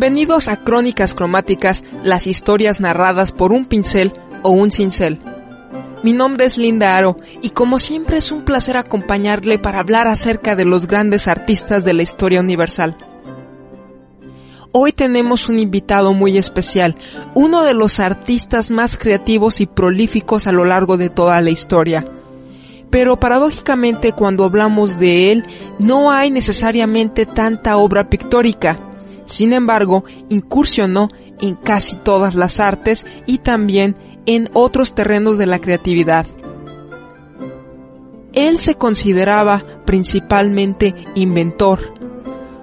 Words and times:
Bienvenidos 0.00 0.48
a 0.48 0.56
Crónicas 0.56 1.12
Cromáticas, 1.12 1.84
las 2.02 2.26
historias 2.26 2.80
narradas 2.80 3.32
por 3.32 3.52
un 3.52 3.66
pincel 3.66 4.14
o 4.42 4.48
un 4.48 4.70
cincel. 4.70 5.20
Mi 6.02 6.14
nombre 6.14 6.46
es 6.46 6.56
Linda 6.56 6.96
Aro 6.96 7.18
y 7.42 7.50
como 7.50 7.78
siempre 7.78 8.16
es 8.16 8.32
un 8.32 8.46
placer 8.46 8.78
acompañarle 8.78 9.58
para 9.58 9.78
hablar 9.78 10.08
acerca 10.08 10.56
de 10.56 10.64
los 10.64 10.86
grandes 10.86 11.28
artistas 11.28 11.84
de 11.84 11.92
la 11.92 12.02
historia 12.02 12.40
universal. 12.40 12.96
Hoy 14.72 14.92
tenemos 14.92 15.50
un 15.50 15.58
invitado 15.58 16.14
muy 16.14 16.38
especial, 16.38 16.96
uno 17.34 17.62
de 17.62 17.74
los 17.74 18.00
artistas 18.00 18.70
más 18.70 18.96
creativos 18.96 19.60
y 19.60 19.66
prolíficos 19.66 20.46
a 20.46 20.52
lo 20.52 20.64
largo 20.64 20.96
de 20.96 21.10
toda 21.10 21.38
la 21.42 21.50
historia. 21.50 22.10
Pero 22.88 23.20
paradójicamente 23.20 24.12
cuando 24.12 24.44
hablamos 24.44 24.98
de 24.98 25.30
él 25.30 25.44
no 25.78 26.10
hay 26.10 26.30
necesariamente 26.30 27.26
tanta 27.26 27.76
obra 27.76 28.08
pictórica, 28.08 28.80
sin 29.30 29.52
embargo, 29.52 30.04
incursionó 30.28 31.08
en 31.40 31.54
casi 31.54 31.96
todas 31.96 32.34
las 32.34 32.60
artes 32.60 33.06
y 33.26 33.38
también 33.38 33.96
en 34.26 34.50
otros 34.52 34.94
terrenos 34.94 35.38
de 35.38 35.46
la 35.46 35.60
creatividad. 35.60 36.26
Él 38.32 38.58
se 38.58 38.74
consideraba 38.74 39.64
principalmente 39.86 40.94
inventor, 41.14 41.94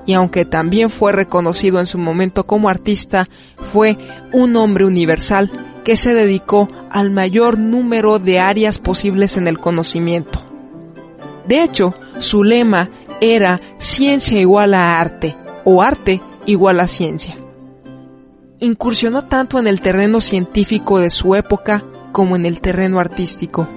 y 0.05 0.13
aunque 0.13 0.45
también 0.45 0.89
fue 0.89 1.11
reconocido 1.11 1.79
en 1.79 1.87
su 1.87 1.97
momento 1.97 2.45
como 2.45 2.69
artista, 2.69 3.27
fue 3.57 3.97
un 4.31 4.55
hombre 4.55 4.85
universal 4.85 5.49
que 5.83 5.97
se 5.97 6.13
dedicó 6.13 6.69
al 6.89 7.11
mayor 7.11 7.57
número 7.57 8.19
de 8.19 8.39
áreas 8.39 8.77
posibles 8.79 9.35
en 9.37 9.47
el 9.47 9.57
conocimiento. 9.57 10.39
De 11.47 11.63
hecho, 11.63 11.93
su 12.19 12.43
lema 12.43 12.89
era 13.19 13.59
ciencia 13.77 14.39
igual 14.39 14.73
a 14.73 14.99
arte, 14.99 15.35
o 15.65 15.81
arte 15.81 16.21
igual 16.47 16.79
a 16.79 16.87
ciencia. 16.87 17.37
Incursionó 18.59 19.21
tanto 19.25 19.59
en 19.59 19.67
el 19.67 19.81
terreno 19.81 20.19
científico 20.19 20.99
de 20.99 21.11
su 21.11 21.35
época 21.35 21.85
como 22.11 22.35
en 22.35 22.47
el 22.47 22.59
terreno 22.61 22.99
artístico, 22.99 23.67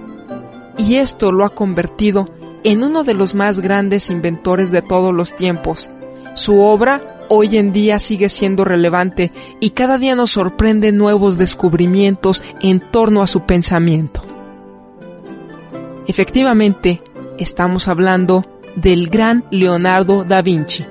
y 0.79 0.97
esto 0.97 1.33
lo 1.33 1.45
ha 1.45 1.51
convertido 1.51 2.31
en 2.65 2.83
uno 2.83 3.05
de 3.05 3.13
los 3.13 3.35
más 3.35 3.61
grandes 3.61 4.09
inventores 4.09 4.71
de 4.71 4.81
todos 4.81 5.15
los 5.15 5.37
tiempos. 5.37 5.91
Su 6.35 6.61
obra 6.61 7.19
hoy 7.29 7.57
en 7.57 7.73
día 7.73 7.99
sigue 7.99 8.29
siendo 8.29 8.65
relevante 8.65 9.33
y 9.61 9.71
cada 9.71 9.99
día 9.99 10.15
nos 10.15 10.33
sorprende 10.33 10.93
nuevos 10.93 11.37
descubrimientos 11.37 12.43
en 12.61 12.81
torno 12.81 13.23
a 13.23 13.27
su 13.27 13.43
pensamiento. 13.43 14.23
Efectivamente, 16.07 17.03
estamos 17.39 17.89
hablando 17.89 18.45
del 18.75 19.09
gran 19.09 19.45
Leonardo 19.51 20.25
da 20.25 20.43
Vinci. 20.43 20.85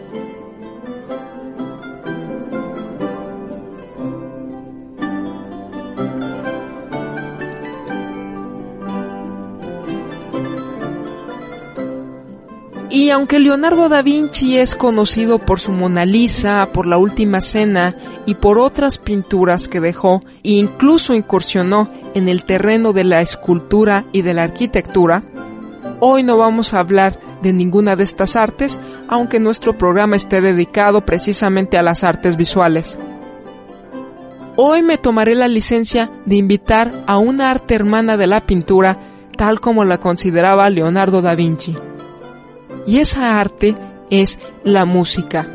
Y 13.09 13.12
aunque 13.12 13.40
Leonardo 13.40 13.90
da 13.90 14.03
Vinci 14.03 14.59
es 14.59 14.75
conocido 14.75 15.40
por 15.40 15.59
su 15.59 15.72
Mona 15.72 16.06
Lisa, 16.06 16.70
por 16.72 16.86
la 16.86 17.00
Última 17.00 17.42
Cena 17.42 17.96
y 18.28 18.36
por 18.36 18.59
otras 18.59 19.00
pinturas 19.00 19.68
que 19.68 19.80
dejó, 19.80 20.22
e 20.44 20.52
incluso 20.52 21.16
incursionó 21.16 21.90
en 22.14 22.30
el 22.30 22.44
terreno 22.44 22.94
de 22.94 23.06
la 23.06 23.22
escultura 23.22 24.06
y 24.12 24.22
de 24.22 24.36
la 24.36 24.44
arquitectura, 24.44 25.24
hoy 26.00 26.22
no 26.22 26.38
vamos 26.38 26.75
a 26.75 26.81
hablar 26.81 27.20
de 27.42 27.52
ninguna 27.52 27.96
de 27.96 28.03
estas 28.03 28.36
artes, 28.36 28.80
aunque 29.08 29.40
nuestro 29.40 29.76
programa 29.76 30.16
esté 30.16 30.40
dedicado 30.40 31.03
precisamente 31.03 31.80
a 31.80 31.81
las 31.81 32.03
artes 32.03 32.38
visuales. 32.38 33.00
Hoy 34.56 34.84
me 34.84 35.00
tomaré 35.00 35.34
la 35.34 35.47
licencia 35.47 36.12
de 36.28 36.36
invitar 36.36 36.91
a 37.08 37.18
una 37.18 37.50
arte 37.50 37.74
hermana 37.74 38.18
de 38.18 38.28
la 38.28 38.41
pintura, 38.41 39.00
tal 39.36 39.59
como 39.59 39.84
la 39.84 39.97
consideraba 39.97 40.70
Leonardo 40.70 41.24
da 41.24 41.34
Vinci 41.34 41.76
y 42.89 42.97
esa 42.97 43.39
arte 43.39 43.75
es 44.09 44.39
la 44.63 44.85
música. 44.85 45.47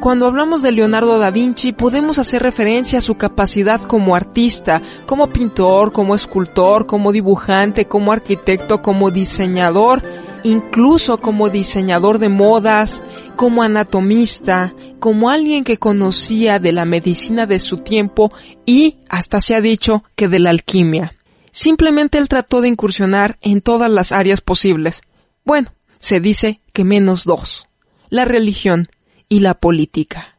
Cuando 0.00 0.26
hablamos 0.26 0.60
de 0.60 0.72
Leonardo 0.72 1.20
da 1.20 1.30
Vinci 1.30 1.72
podemos 1.72 2.18
hacer 2.18 2.42
referencia 2.42 2.98
a 2.98 3.02
su 3.02 3.14
capacidad 3.14 3.80
como 3.80 4.16
artista, 4.16 4.82
como 5.06 5.28
pintor, 5.28 5.92
como 5.92 6.16
escultor, 6.16 6.86
como 6.86 7.12
dibujante, 7.12 7.84
como 7.84 8.10
arquitecto, 8.10 8.82
como 8.82 9.12
diseñador, 9.12 10.02
incluso 10.42 11.18
como 11.18 11.48
diseñador 11.48 12.18
de 12.18 12.28
modas, 12.28 13.04
como 13.36 13.62
anatomista, 13.62 14.74
como 14.98 15.30
alguien 15.30 15.62
que 15.62 15.78
conocía 15.78 16.58
de 16.58 16.72
la 16.72 16.86
medicina 16.86 17.46
de 17.46 17.60
su 17.60 17.76
tiempo 17.76 18.32
y 18.66 18.96
hasta 19.08 19.38
se 19.38 19.54
ha 19.54 19.60
dicho 19.60 20.02
que 20.16 20.26
de 20.26 20.40
la 20.40 20.50
alquimia. 20.50 21.14
Simplemente 21.52 22.18
él 22.18 22.28
trató 22.28 22.60
de 22.60 22.68
incursionar 22.68 23.38
en 23.40 23.60
todas 23.60 23.90
las 23.90 24.12
áreas 24.12 24.40
posibles. 24.40 25.02
Bueno, 25.44 25.72
se 25.98 26.20
dice 26.20 26.60
que 26.72 26.84
menos 26.84 27.24
dos. 27.24 27.68
La 28.08 28.24
religión 28.24 28.88
y 29.28 29.40
la 29.40 29.54
política. 29.54 30.36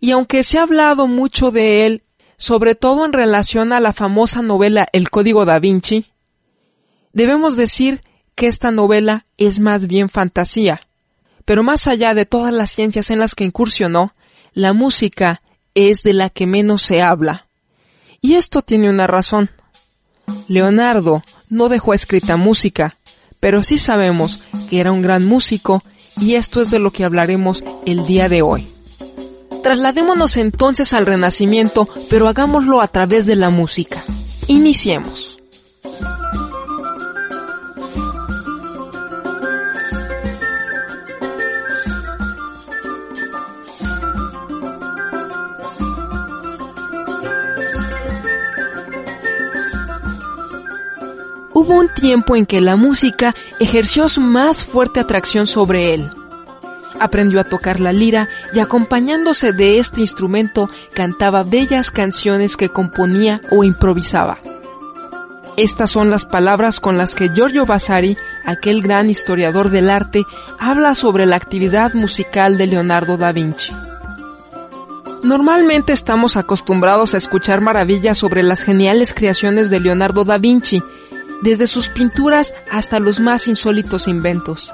Y 0.00 0.10
aunque 0.10 0.44
se 0.44 0.58
ha 0.58 0.62
hablado 0.62 1.06
mucho 1.06 1.50
de 1.50 1.86
él, 1.86 2.02
sobre 2.36 2.74
todo 2.74 3.04
en 3.04 3.12
relación 3.12 3.72
a 3.72 3.80
la 3.80 3.92
famosa 3.92 4.42
novela 4.42 4.86
El 4.92 5.10
Código 5.10 5.44
da 5.44 5.58
Vinci, 5.58 6.06
debemos 7.12 7.56
decir 7.56 8.02
que 8.34 8.48
esta 8.48 8.70
novela 8.70 9.26
es 9.36 9.60
más 9.60 9.86
bien 9.86 10.08
fantasía. 10.08 10.86
Pero 11.44 11.62
más 11.62 11.86
allá 11.86 12.14
de 12.14 12.26
todas 12.26 12.52
las 12.52 12.70
ciencias 12.70 13.10
en 13.10 13.18
las 13.18 13.34
que 13.34 13.44
incursionó, 13.44 14.12
la 14.52 14.72
música 14.72 15.42
es 15.74 16.02
de 16.02 16.12
la 16.12 16.30
que 16.30 16.46
menos 16.46 16.82
se 16.82 17.02
habla. 17.02 17.46
Y 18.20 18.34
esto 18.34 18.62
tiene 18.62 18.88
una 18.88 19.06
razón. 19.06 19.50
Leonardo 20.48 21.22
no 21.48 21.68
dejó 21.68 21.94
escrita 21.94 22.36
música, 22.36 22.96
pero 23.40 23.62
sí 23.62 23.78
sabemos 23.78 24.40
que 24.68 24.80
era 24.80 24.92
un 24.92 25.02
gran 25.02 25.24
músico 25.24 25.82
y 26.20 26.34
esto 26.34 26.62
es 26.62 26.70
de 26.70 26.78
lo 26.78 26.90
que 26.90 27.04
hablaremos 27.04 27.64
el 27.86 28.06
día 28.06 28.28
de 28.28 28.42
hoy. 28.42 28.68
Trasladémonos 29.62 30.36
entonces 30.36 30.92
al 30.92 31.06
Renacimiento, 31.06 31.88
pero 32.10 32.28
hagámoslo 32.28 32.80
a 32.80 32.88
través 32.88 33.24
de 33.26 33.36
la 33.36 33.50
música. 33.50 34.04
Iniciemos. 34.46 35.33
Hubo 51.64 51.80
un 51.80 51.88
tiempo 51.88 52.36
en 52.36 52.44
que 52.44 52.60
la 52.60 52.76
música 52.76 53.34
ejerció 53.58 54.08
su 54.08 54.20
más 54.20 54.64
fuerte 54.64 55.00
atracción 55.00 55.46
sobre 55.46 55.94
él. 55.94 56.10
Aprendió 57.00 57.40
a 57.40 57.44
tocar 57.44 57.80
la 57.80 57.92
lira 57.92 58.28
y 58.52 58.60
acompañándose 58.60 59.52
de 59.52 59.78
este 59.78 60.00
instrumento 60.00 60.68
cantaba 60.92 61.42
bellas 61.42 61.90
canciones 61.90 62.56
que 62.58 62.68
componía 62.68 63.40
o 63.50 63.64
improvisaba. 63.64 64.38
Estas 65.56 65.90
son 65.90 66.10
las 66.10 66.26
palabras 66.26 66.80
con 66.80 66.98
las 66.98 67.14
que 67.14 67.30
Giorgio 67.30 67.64
Vasari, 67.64 68.18
aquel 68.44 68.82
gran 68.82 69.08
historiador 69.08 69.70
del 69.70 69.88
arte, 69.88 70.24
habla 70.58 70.94
sobre 70.94 71.24
la 71.24 71.36
actividad 71.36 71.94
musical 71.94 72.58
de 72.58 72.66
Leonardo 72.66 73.16
da 73.16 73.32
Vinci. 73.32 73.72
Normalmente 75.22 75.94
estamos 75.94 76.36
acostumbrados 76.36 77.14
a 77.14 77.16
escuchar 77.16 77.62
maravillas 77.62 78.18
sobre 78.18 78.42
las 78.42 78.62
geniales 78.62 79.14
creaciones 79.14 79.70
de 79.70 79.80
Leonardo 79.80 80.24
da 80.24 80.36
Vinci, 80.36 80.82
desde 81.42 81.66
sus 81.66 81.88
pinturas 81.88 82.54
hasta 82.70 83.00
los 83.00 83.20
más 83.20 83.48
insólitos 83.48 84.08
inventos. 84.08 84.72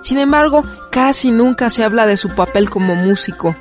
Sin 0.00 0.18
embargo, 0.18 0.64
casi 0.90 1.30
nunca 1.30 1.70
se 1.70 1.82
habla 1.82 2.06
de 2.06 2.16
su 2.16 2.28
papel 2.30 2.70
como 2.70 2.94
músico. 2.94 3.56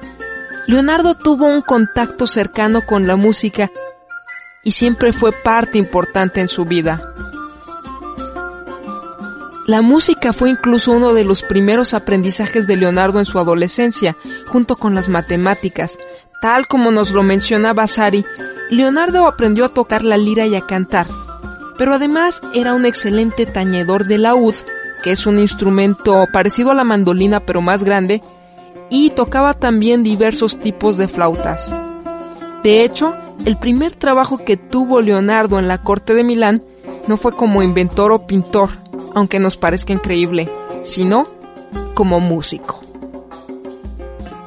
Leonardo 0.68 1.16
tuvo 1.16 1.48
un 1.48 1.62
contacto 1.62 2.28
cercano 2.28 2.82
con 2.86 3.08
la 3.08 3.16
música 3.16 3.72
y 4.64 4.72
siempre 4.72 5.14
fue 5.14 5.32
parte 5.32 5.78
importante 5.78 6.42
en 6.42 6.48
su 6.48 6.66
vida. 6.66 7.14
La 9.68 9.82
música 9.82 10.34
fue 10.34 10.52
incluso 10.52 10.92
uno 10.92 11.14
de 11.14 11.24
los 11.24 11.42
primeros 11.42 11.96
aprendizajes 11.96 12.68
de 12.68 12.76
Leonardo 12.76 13.18
en 13.18 13.26
su 13.26 13.40
adolescencia, 13.40 14.16
junto 14.48 14.76
con 14.76 14.94
las 14.94 15.10
matemáticas. 15.10 15.98
Tal 16.40 16.68
como 16.68 16.92
nos 16.92 17.12
lo 17.12 17.24
menciona 17.24 17.74
Vasari, 17.74 18.24
Leonardo 18.70 19.26
aprendió 19.26 19.66
a 19.66 19.70
tocar 19.70 20.04
la 20.04 20.18
lira 20.18 20.46
y 20.46 20.56
a 20.56 20.62
cantar, 20.62 21.08
pero 21.78 21.94
además 21.94 22.42
era 22.54 22.74
un 22.74 22.86
excelente 22.86 23.46
tañedor 23.46 24.06
de 24.06 24.18
laúd, 24.18 24.56
que 25.04 25.12
es 25.12 25.26
un 25.26 25.40
instrumento 25.40 26.26
parecido 26.32 26.72
a 26.72 26.76
la 26.76 26.84
mandolina 26.84 27.40
pero 27.40 27.62
más 27.62 27.84
grande, 27.84 28.22
y 28.90 29.10
tocaba 29.12 29.54
también 29.54 30.04
diversos 30.04 30.58
tipos 30.58 30.98
de 30.98 31.08
flautas. 31.08 31.74
De 32.64 32.84
hecho, 32.84 33.16
el 33.46 33.58
primer 33.58 33.94
trabajo 33.96 34.38
que 34.44 34.58
tuvo 34.58 35.02
Leonardo 35.02 35.60
en 35.60 35.68
la 35.68 35.80
corte 35.80 36.14
de 36.14 36.24
Milán 36.24 36.64
no 37.08 37.18
fue 37.18 37.34
como 37.34 37.62
inventor 37.62 38.12
o 38.12 38.26
pintor, 38.26 38.72
aunque 39.14 39.40
nos 39.40 39.58
parezca 39.58 39.94
increíble, 39.94 40.50
sino 40.84 41.28
como 41.94 42.20
músico. 42.20 42.82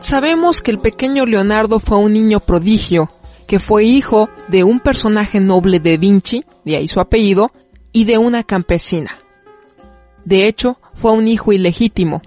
Sabemos 0.00 0.62
que 0.62 0.70
el 0.70 0.78
pequeño 0.78 1.26
Leonardo 1.26 1.78
fue 1.78 1.98
un 1.98 2.12
niño 2.12 2.40
prodigio, 2.40 3.10
que 3.48 3.58
fue 3.58 3.82
hijo 3.82 4.28
de 4.46 4.62
un 4.62 4.78
personaje 4.78 5.40
noble 5.40 5.80
de 5.80 5.96
Vinci, 5.96 6.44
de 6.64 6.76
ahí 6.76 6.86
su 6.86 7.00
apellido, 7.00 7.50
y 7.92 8.04
de 8.04 8.18
una 8.18 8.44
campesina. 8.44 9.18
De 10.24 10.46
hecho, 10.46 10.78
fue 10.94 11.12
un 11.12 11.26
hijo 11.26 11.52
ilegítimo. 11.52 12.20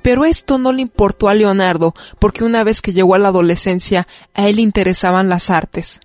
Pero 0.00 0.24
esto 0.24 0.56
no 0.56 0.72
le 0.72 0.80
importó 0.80 1.28
a 1.28 1.34
Leonardo, 1.34 1.94
porque 2.18 2.42
una 2.42 2.64
vez 2.64 2.80
que 2.80 2.94
llegó 2.94 3.14
a 3.14 3.18
la 3.18 3.28
adolescencia, 3.28 4.08
a 4.32 4.48
él 4.48 4.58
interesaban 4.58 5.28
las 5.28 5.50
artes. 5.50 6.00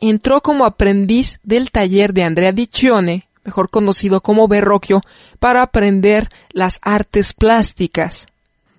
Entró 0.00 0.40
como 0.40 0.64
aprendiz 0.64 1.38
del 1.42 1.70
taller 1.70 2.14
de 2.14 2.22
Andrea 2.24 2.52
Diccione, 2.52 3.28
mejor 3.44 3.68
conocido 3.68 4.22
como 4.22 4.48
Verrocchio, 4.48 5.02
para 5.38 5.60
aprender 5.60 6.30
las 6.52 6.78
artes 6.80 7.34
plásticas. 7.34 8.28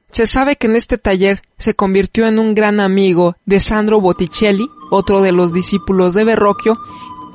Se 0.09 0.25
sabe 0.25 0.55
que 0.55 0.65
en 0.65 0.75
este 0.75 0.97
taller 0.97 1.43
se 1.59 1.75
convirtió 1.75 2.27
en 2.27 2.39
un 2.39 2.55
gran 2.55 2.79
amigo 2.79 3.35
de 3.45 3.59
Sandro 3.59 4.01
Botticelli, 4.01 4.67
otro 4.91 5.21
de 5.21 5.31
los 5.31 5.51
discípulos 5.51 6.13
de 6.13 6.23
Verrocchio, 6.23 6.77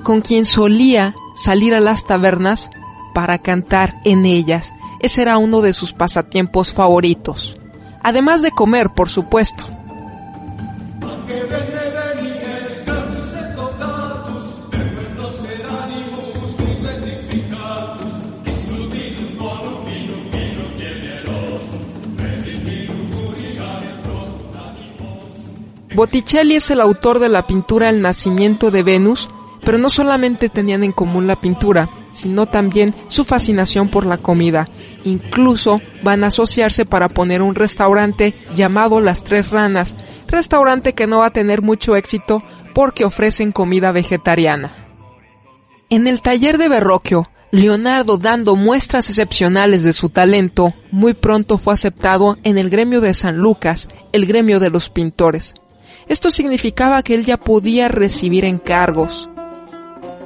con 0.04 0.20
quien 0.20 0.44
solía 0.44 1.16
salir 1.34 1.74
a 1.74 1.80
las 1.80 2.06
tabernas 2.06 2.70
para 3.14 3.38
cantar 3.38 3.94
en 4.04 4.26
ellas. 4.26 4.72
Ese 5.00 5.22
era 5.22 5.38
uno 5.38 5.62
de 5.62 5.72
sus 5.72 5.92
pasatiempos 5.92 6.72
favoritos. 6.72 7.58
Además 8.02 8.42
de 8.42 8.52
comer, 8.52 8.90
por 8.90 9.08
supuesto. 9.08 9.75
Botticelli 25.96 26.56
es 26.56 26.68
el 26.68 26.82
autor 26.82 27.20
de 27.20 27.30
la 27.30 27.46
pintura 27.46 27.88
El 27.88 28.02
nacimiento 28.02 28.70
de 28.70 28.82
Venus, 28.82 29.30
pero 29.64 29.78
no 29.78 29.88
solamente 29.88 30.50
tenían 30.50 30.84
en 30.84 30.92
común 30.92 31.26
la 31.26 31.36
pintura, 31.36 31.88
sino 32.10 32.44
también 32.44 32.94
su 33.08 33.24
fascinación 33.24 33.88
por 33.88 34.04
la 34.04 34.18
comida. 34.18 34.68
Incluso 35.04 35.80
van 36.02 36.22
a 36.22 36.26
asociarse 36.26 36.84
para 36.84 37.08
poner 37.08 37.40
un 37.40 37.54
restaurante 37.54 38.34
llamado 38.54 39.00
Las 39.00 39.24
Tres 39.24 39.48
Ranas, 39.48 39.96
restaurante 40.28 40.92
que 40.92 41.06
no 41.06 41.20
va 41.20 41.28
a 41.28 41.32
tener 41.32 41.62
mucho 41.62 41.96
éxito 41.96 42.42
porque 42.74 43.06
ofrecen 43.06 43.50
comida 43.50 43.90
vegetariana. 43.90 44.76
En 45.88 46.06
el 46.06 46.20
taller 46.20 46.58
de 46.58 46.68
Verrocchio, 46.68 47.30
Leonardo, 47.52 48.18
dando 48.18 48.54
muestras 48.54 49.08
excepcionales 49.08 49.82
de 49.82 49.94
su 49.94 50.10
talento, 50.10 50.74
muy 50.90 51.14
pronto 51.14 51.56
fue 51.56 51.72
aceptado 51.72 52.36
en 52.42 52.58
el 52.58 52.68
gremio 52.68 53.00
de 53.00 53.14
San 53.14 53.38
Lucas, 53.38 53.88
el 54.12 54.26
gremio 54.26 54.60
de 54.60 54.68
los 54.68 54.90
pintores. 54.90 55.54
Esto 56.08 56.30
significaba 56.30 57.02
que 57.02 57.14
él 57.14 57.24
ya 57.24 57.36
podía 57.36 57.88
recibir 57.88 58.44
encargos. 58.44 59.28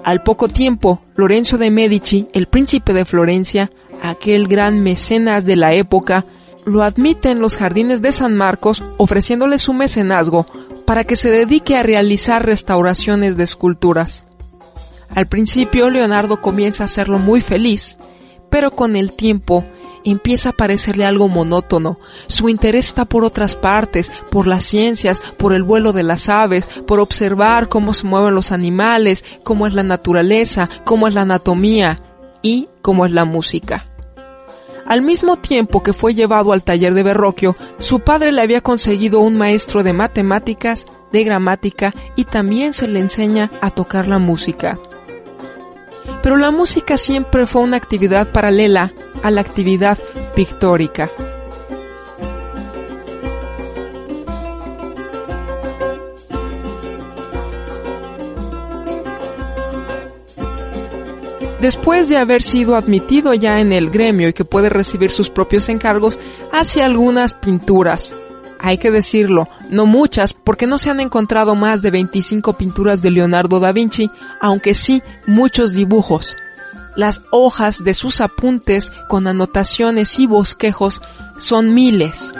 Al 0.04 0.22
poco 0.22 0.48
tiempo, 0.48 1.02
Lorenzo 1.14 1.58
de 1.58 1.70
Medici, 1.70 2.26
el 2.32 2.46
príncipe 2.46 2.92
de 2.92 3.04
Florencia, 3.04 3.70
aquel 4.02 4.48
gran 4.48 4.82
mecenas 4.82 5.44
de 5.44 5.56
la 5.56 5.74
época, 5.74 6.24
lo 6.64 6.82
admite 6.82 7.30
en 7.30 7.40
los 7.40 7.56
jardines 7.56 8.02
de 8.02 8.12
San 8.12 8.36
Marcos 8.36 8.82
ofreciéndole 8.96 9.58
su 9.58 9.72
mecenazgo 9.72 10.46
para 10.86 11.04
que 11.04 11.16
se 11.16 11.30
dedique 11.30 11.76
a 11.76 11.82
realizar 11.82 12.44
restauraciones 12.44 13.36
de 13.36 13.44
esculturas. 13.44 14.26
Al 15.14 15.26
principio 15.26 15.90
Leonardo 15.90 16.40
comienza 16.40 16.84
a 16.84 16.86
hacerlo 16.86 17.18
muy 17.18 17.40
feliz, 17.40 17.96
pero 18.48 18.70
con 18.70 18.96
el 18.96 19.12
tiempo 19.12 19.64
empieza 20.04 20.50
a 20.50 20.52
parecerle 20.52 21.04
algo 21.04 21.28
monótono. 21.28 21.98
Su 22.26 22.48
interés 22.48 22.86
está 22.86 23.04
por 23.04 23.24
otras 23.24 23.56
partes, 23.56 24.10
por 24.30 24.46
las 24.46 24.64
ciencias, 24.64 25.22
por 25.36 25.52
el 25.52 25.62
vuelo 25.62 25.92
de 25.92 26.02
las 26.02 26.28
aves, 26.28 26.66
por 26.86 27.00
observar 27.00 27.68
cómo 27.68 27.92
se 27.92 28.06
mueven 28.06 28.34
los 28.34 28.52
animales, 28.52 29.24
cómo 29.42 29.66
es 29.66 29.74
la 29.74 29.82
naturaleza, 29.82 30.68
cómo 30.84 31.08
es 31.08 31.14
la 31.14 31.22
anatomía 31.22 32.02
y 32.42 32.68
cómo 32.82 33.06
es 33.06 33.12
la 33.12 33.24
música. 33.24 33.86
Al 34.86 35.02
mismo 35.02 35.36
tiempo 35.36 35.82
que 35.82 35.92
fue 35.92 36.14
llevado 36.14 36.52
al 36.52 36.64
taller 36.64 36.94
de 36.94 37.02
Verrocchio, 37.02 37.56
su 37.78 38.00
padre 38.00 38.32
le 38.32 38.42
había 38.42 38.60
conseguido 38.60 39.20
un 39.20 39.38
maestro 39.38 39.82
de 39.82 39.92
matemáticas, 39.92 40.86
de 41.12 41.22
gramática 41.22 41.94
y 42.16 42.24
también 42.24 42.72
se 42.72 42.88
le 42.88 43.00
enseña 43.00 43.50
a 43.60 43.70
tocar 43.70 44.08
la 44.08 44.18
música 44.18 44.78
pero 46.22 46.36
la 46.36 46.50
música 46.50 46.96
siempre 46.96 47.46
fue 47.46 47.62
una 47.62 47.76
actividad 47.76 48.28
paralela 48.32 48.92
a 49.22 49.30
la 49.30 49.40
actividad 49.40 49.98
pictórica. 50.34 51.10
Después 61.60 62.08
de 62.08 62.16
haber 62.16 62.42
sido 62.42 62.74
admitido 62.74 63.34
ya 63.34 63.60
en 63.60 63.72
el 63.72 63.90
gremio 63.90 64.28
y 64.28 64.32
que 64.32 64.46
puede 64.46 64.70
recibir 64.70 65.10
sus 65.10 65.28
propios 65.28 65.68
encargos, 65.68 66.18
hace 66.52 66.82
algunas 66.82 67.34
pinturas, 67.34 68.14
hay 68.62 68.78
que 68.78 68.90
decirlo, 68.90 69.48
no 69.70 69.86
muchas, 69.86 70.34
porque 70.34 70.66
no 70.66 70.78
se 70.78 70.90
han 70.90 71.00
encontrado 71.00 71.54
más 71.54 71.80
de 71.80 71.90
25 71.90 72.54
pinturas 72.54 73.00
de 73.00 73.10
Leonardo 73.10 73.58
da 73.58 73.72
Vinci, 73.72 74.10
aunque 74.40 74.74
sí 74.74 75.02
muchos 75.26 75.72
dibujos. 75.72 76.36
Las 76.94 77.22
hojas 77.30 77.82
de 77.82 77.94
sus 77.94 78.20
apuntes 78.20 78.92
con 79.08 79.26
anotaciones 79.26 80.18
y 80.18 80.26
bosquejos 80.26 81.00
son 81.38 81.72
miles. 81.72 82.34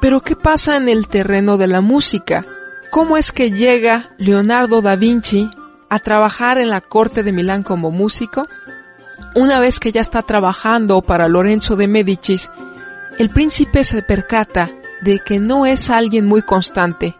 Pero 0.00 0.20
¿qué 0.20 0.34
pasa 0.34 0.76
en 0.76 0.88
el 0.88 1.06
terreno 1.06 1.58
de 1.58 1.68
la 1.68 1.80
música? 1.80 2.44
¿Cómo 2.90 3.16
es 3.16 3.30
que 3.30 3.52
llega 3.52 4.10
Leonardo 4.18 4.82
da 4.82 4.96
Vinci 4.96 5.48
a 5.92 5.98
trabajar 5.98 6.56
en 6.56 6.70
la 6.70 6.80
corte 6.80 7.22
de 7.22 7.32
Milán 7.32 7.62
como 7.62 7.90
músico, 7.90 8.48
una 9.34 9.60
vez 9.60 9.78
que 9.78 9.92
ya 9.92 10.00
está 10.00 10.22
trabajando 10.22 11.02
para 11.02 11.28
Lorenzo 11.28 11.76
de 11.76 11.86
Medicis, 11.86 12.50
el 13.18 13.28
príncipe 13.28 13.84
se 13.84 14.00
percata 14.00 14.70
de 15.02 15.18
que 15.18 15.38
no 15.38 15.66
es 15.66 15.90
alguien 15.90 16.24
muy 16.24 16.40
constante. 16.40 17.14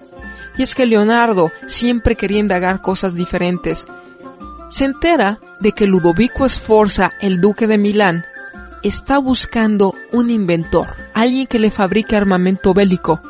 Y 0.56 0.62
es 0.62 0.74
que 0.74 0.86
Leonardo 0.86 1.52
siempre 1.66 2.16
quería 2.16 2.38
indagar 2.38 2.80
cosas 2.80 3.14
diferentes. 3.14 3.84
Se 4.70 4.86
entera 4.86 5.38
de 5.60 5.72
que 5.72 5.86
Ludovico 5.86 6.48
Sforza, 6.48 7.12
el 7.20 7.42
duque 7.42 7.66
de 7.66 7.76
Milán, 7.76 8.24
está 8.82 9.18
buscando 9.18 9.94
un 10.12 10.30
inventor, 10.30 10.96
alguien 11.12 11.46
que 11.46 11.58
le 11.58 11.70
fabrique 11.70 12.16
armamento 12.16 12.72
bélico. 12.72 13.20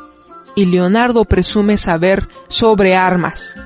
Y 0.55 0.67
Leonardo 0.67 1.25
presume 1.25 1.79
saber 1.79 2.29
sobre 2.47 2.95
armas. 2.95 3.57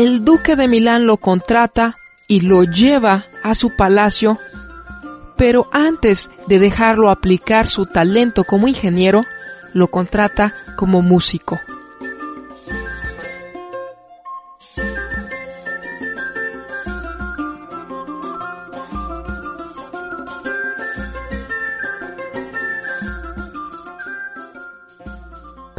El 0.00 0.24
duque 0.24 0.56
de 0.56 0.66
Milán 0.66 1.06
lo 1.06 1.18
contrata 1.18 1.98
y 2.26 2.40
lo 2.40 2.64
lleva 2.64 3.26
a 3.42 3.54
su 3.54 3.76
palacio, 3.76 4.38
pero 5.36 5.68
antes 5.72 6.30
de 6.46 6.58
dejarlo 6.58 7.10
aplicar 7.10 7.66
su 7.66 7.84
talento 7.84 8.44
como 8.44 8.66
ingeniero, 8.66 9.26
lo 9.74 9.88
contrata 9.88 10.54
como 10.76 11.02
músico. 11.02 11.60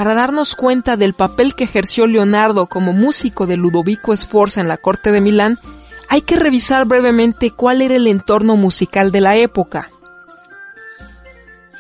Para 0.01 0.15
darnos 0.15 0.55
cuenta 0.55 0.97
del 0.97 1.13
papel 1.13 1.53
que 1.53 1.65
ejerció 1.65 2.07
Leonardo 2.07 2.65
como 2.65 2.91
músico 2.91 3.45
de 3.45 3.55
Ludovico 3.55 4.17
Sforza 4.17 4.59
en 4.59 4.67
la 4.67 4.77
corte 4.77 5.11
de 5.11 5.21
Milán, 5.21 5.59
hay 6.09 6.21
que 6.21 6.37
revisar 6.37 6.87
brevemente 6.87 7.51
cuál 7.51 7.83
era 7.83 7.97
el 7.97 8.07
entorno 8.07 8.55
musical 8.55 9.11
de 9.11 9.21
la 9.21 9.35
época. 9.35 9.91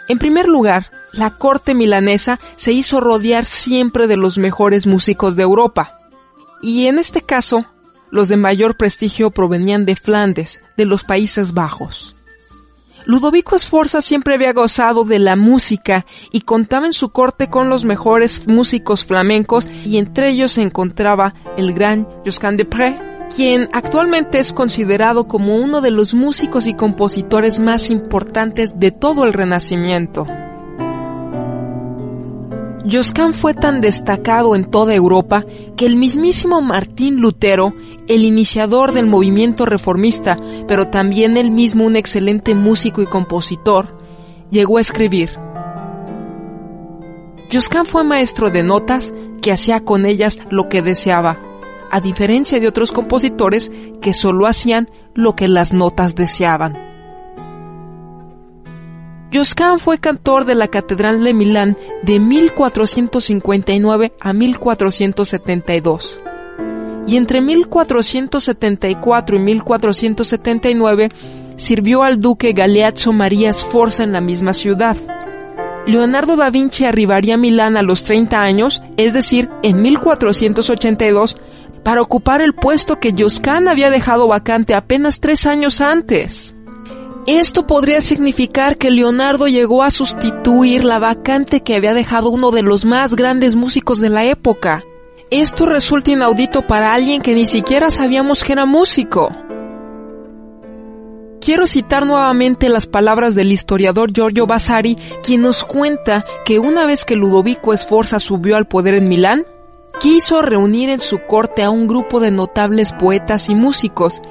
En 0.07 0.19
primer 0.19 0.47
lugar, 0.47 0.91
la 1.13 1.31
corte 1.31 1.73
milanesa 1.73 2.39
se 2.57 2.73
hizo 2.73 2.99
rodear 2.99 3.45
siempre 3.45 4.05
de 4.05 4.17
los 4.17 4.37
mejores 4.37 4.85
músicos 4.85 5.35
de 5.35 5.41
Europa. 5.41 5.97
Y 6.61 6.85
en 6.85 6.99
este 6.99 7.23
caso, 7.23 7.65
los 8.11 8.27
de 8.27 8.37
mayor 8.37 8.75
prestigio 8.75 9.31
provenían 9.31 9.83
de 9.83 9.95
Flandes, 9.95 10.61
de 10.77 10.85
los 10.85 11.03
Países 11.03 11.55
Bajos. 11.55 12.15
Ludovico 13.05 13.57
Sforza 13.57 14.01
siempre 14.01 14.35
había 14.35 14.53
gozado 14.53 15.03
de 15.03 15.19
la 15.19 15.35
música 15.35 16.05
y 16.31 16.41
contaba 16.41 16.85
en 16.85 16.93
su 16.93 17.09
corte 17.09 17.49
con 17.49 17.69
los 17.69 17.83
mejores 17.83 18.47
músicos 18.47 19.05
flamencos 19.05 19.67
y 19.85 19.97
entre 19.97 20.29
ellos 20.29 20.53
se 20.53 20.61
encontraba 20.61 21.33
el 21.57 21.73
gran 21.73 22.07
Josquin 22.25 22.57
de 22.57 22.65
Pré, 22.65 22.95
quien 23.35 23.69
actualmente 23.73 24.39
es 24.39 24.53
considerado 24.53 25.27
como 25.27 25.57
uno 25.57 25.81
de 25.81 25.91
los 25.91 26.13
músicos 26.13 26.67
y 26.67 26.73
compositores 26.73 27.59
más 27.59 27.89
importantes 27.89 28.73
de 28.75 28.91
todo 28.91 29.25
el 29.25 29.33
Renacimiento. 29.33 30.27
Josquin 32.89 33.33
fue 33.33 33.53
tan 33.53 33.79
destacado 33.79 34.55
en 34.55 34.69
toda 34.69 34.93
Europa 34.93 35.45
que 35.77 35.85
el 35.85 35.95
mismísimo 35.95 36.61
Martín 36.61 37.21
Lutero, 37.21 37.73
el 38.07 38.23
iniciador 38.23 38.91
del 38.91 39.07
movimiento 39.07 39.65
reformista, 39.65 40.37
pero 40.67 40.87
también 40.87 41.37
él 41.37 41.51
mismo 41.51 41.85
un 41.85 41.95
excelente 41.95 42.55
músico 42.55 43.01
y 43.01 43.05
compositor, 43.05 43.97
llegó 44.49 44.77
a 44.77 44.81
escribir. 44.81 45.31
Josquin 47.51 47.85
fue 47.85 48.03
maestro 48.03 48.49
de 48.49 48.63
notas 48.63 49.13
que 49.41 49.51
hacía 49.51 49.81
con 49.81 50.05
ellas 50.05 50.39
lo 50.49 50.69
que 50.69 50.81
deseaba, 50.81 51.37
a 51.89 51.99
diferencia 51.99 52.59
de 52.59 52.67
otros 52.67 52.91
compositores 52.91 53.71
que 54.01 54.13
solo 54.13 54.47
hacían 54.47 54.89
lo 55.13 55.35
que 55.35 55.47
las 55.47 55.73
notas 55.73 56.15
deseaban. 56.15 56.77
Josquin 59.33 59.79
fue 59.79 59.97
cantor 59.97 60.45
de 60.45 60.55
la 60.55 60.67
Catedral 60.67 61.23
de 61.23 61.33
Milán 61.33 61.77
de 62.03 62.19
1459 62.19 64.13
a 64.19 64.33
1472. 64.33 66.19
Y 67.07 67.17
entre 67.17 67.41
1474 67.41 69.35
y 69.35 69.39
1479 69.39 71.09
sirvió 71.55 72.03
al 72.03 72.19
duque 72.19 72.53
Galeazzo 72.53 73.13
María 73.13 73.53
Sforza 73.53 74.03
en 74.03 74.13
la 74.13 74.21
misma 74.21 74.53
ciudad. 74.53 74.97
Leonardo 75.85 76.35
da 76.35 76.49
Vinci 76.49 76.85
arribaría 76.85 77.35
a 77.35 77.37
Milán 77.37 77.75
a 77.75 77.81
los 77.81 78.03
30 78.03 78.41
años, 78.41 78.83
es 78.97 79.13
decir, 79.13 79.49
en 79.63 79.81
1482, 79.81 81.37
para 81.83 82.01
ocupar 82.01 82.41
el 82.41 82.53
puesto 82.53 82.99
que 82.99 83.15
Josquin 83.17 83.67
había 83.67 83.89
dejado 83.89 84.27
vacante 84.27 84.75
apenas 84.75 85.19
tres 85.19 85.45
años 85.45 85.81
antes. 85.81 86.55
Esto 87.27 87.67
podría 87.67 88.01
significar 88.01 88.77
que 88.77 88.89
Leonardo 88.89 89.47
llegó 89.47 89.83
a 89.83 89.91
sustituir 89.91 90.83
la 90.83 90.99
vacante 90.99 91.61
que 91.61 91.75
había 91.75 91.93
dejado 91.93 92.29
uno 92.29 92.51
de 92.51 92.63
los 92.63 92.83
más 92.85 93.15
grandes 93.15 93.55
músicos 93.55 93.99
de 93.99 94.09
la 94.09 94.25
época. 94.25 94.83
Esto 95.31 95.65
resulta 95.65 96.11
inaudito 96.11 96.67
para 96.67 96.93
alguien 96.93 97.21
que 97.21 97.33
ni 97.33 97.45
siquiera 97.45 97.89
sabíamos 97.89 98.43
que 98.43 98.51
era 98.51 98.65
músico. 98.65 99.31
Quiero 101.39 101.65
citar 101.67 102.05
nuevamente 102.05 102.67
las 102.67 102.85
palabras 102.85 103.33
del 103.33 103.49
historiador 103.53 104.11
Giorgio 104.11 104.45
Vasari, 104.45 104.97
quien 105.23 105.43
nos 105.43 105.63
cuenta 105.63 106.25
que 106.43 106.59
una 106.59 106.85
vez 106.85 107.05
que 107.05 107.15
Ludovico 107.15 107.75
Sforza 107.77 108.19
subió 108.19 108.57
al 108.57 108.67
poder 108.67 108.95
en 108.95 109.07
Milán, 109.07 109.45
quiso 110.01 110.41
reunir 110.41 110.89
en 110.89 110.99
su 110.99 111.19
corte 111.19 111.63
a 111.63 111.69
un 111.69 111.87
grupo 111.87 112.19
de 112.19 112.31
notables 112.31 112.91
poetas 112.91 113.47
y 113.47 113.55
músicos, 113.55 114.21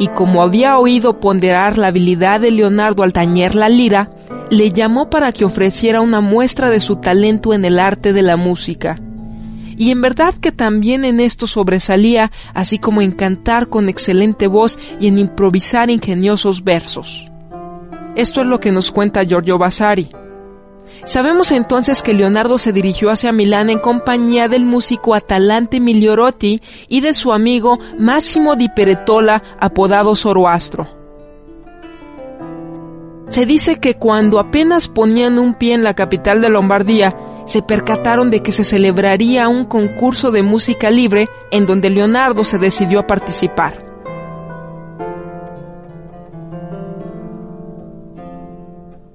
y 0.00 0.08
como 0.08 0.42
había 0.42 0.78
oído 0.78 1.20
ponderar 1.20 1.78
la 1.78 1.86
habilidad 1.86 2.40
de 2.40 2.50
Leonardo 2.50 3.04
al 3.04 3.12
tañer 3.12 3.54
la 3.54 3.68
lira, 3.68 4.10
le 4.50 4.72
llamó 4.72 5.10
para 5.10 5.30
que 5.30 5.44
ofreciera 5.44 6.00
una 6.00 6.20
muestra 6.20 6.70
de 6.70 6.80
su 6.80 6.96
talento 6.96 7.54
en 7.54 7.64
el 7.64 7.78
arte 7.78 8.12
de 8.12 8.22
la 8.22 8.36
música. 8.36 9.00
Y 9.80 9.92
en 9.92 10.02
verdad 10.02 10.34
que 10.34 10.52
también 10.52 11.06
en 11.06 11.20
esto 11.20 11.46
sobresalía, 11.46 12.30
así 12.52 12.78
como 12.78 13.00
en 13.00 13.12
cantar 13.12 13.70
con 13.70 13.88
excelente 13.88 14.46
voz 14.46 14.78
y 15.00 15.06
en 15.06 15.18
improvisar 15.18 15.88
ingeniosos 15.88 16.64
versos. 16.64 17.30
Esto 18.14 18.42
es 18.42 18.46
lo 18.46 18.60
que 18.60 18.72
nos 18.72 18.92
cuenta 18.92 19.24
Giorgio 19.24 19.56
Vasari. 19.56 20.10
Sabemos 21.04 21.50
entonces 21.50 22.02
que 22.02 22.12
Leonardo 22.12 22.58
se 22.58 22.74
dirigió 22.74 23.08
hacia 23.08 23.32
Milán 23.32 23.70
en 23.70 23.78
compañía 23.78 24.48
del 24.48 24.66
músico 24.66 25.14
Atalante 25.14 25.80
Migliorotti 25.80 26.60
y 26.88 27.00
de 27.00 27.14
su 27.14 27.32
amigo 27.32 27.78
Massimo 27.98 28.56
di 28.56 28.68
Peretola, 28.68 29.42
apodado 29.58 30.14
Zoroastro. 30.14 30.88
Se 33.30 33.46
dice 33.46 33.80
que 33.80 33.94
cuando 33.94 34.40
apenas 34.40 34.88
ponían 34.88 35.38
un 35.38 35.54
pie 35.54 35.72
en 35.72 35.84
la 35.84 35.94
capital 35.94 36.42
de 36.42 36.50
Lombardía, 36.50 37.16
se 37.50 37.62
percataron 37.62 38.30
de 38.30 38.44
que 38.44 38.52
se 38.52 38.62
celebraría 38.62 39.48
un 39.48 39.64
concurso 39.64 40.30
de 40.30 40.40
música 40.40 40.88
libre 40.88 41.28
en 41.50 41.66
donde 41.66 41.90
Leonardo 41.90 42.44
se 42.44 42.58
decidió 42.58 43.00
a 43.00 43.08
participar. 43.08 43.84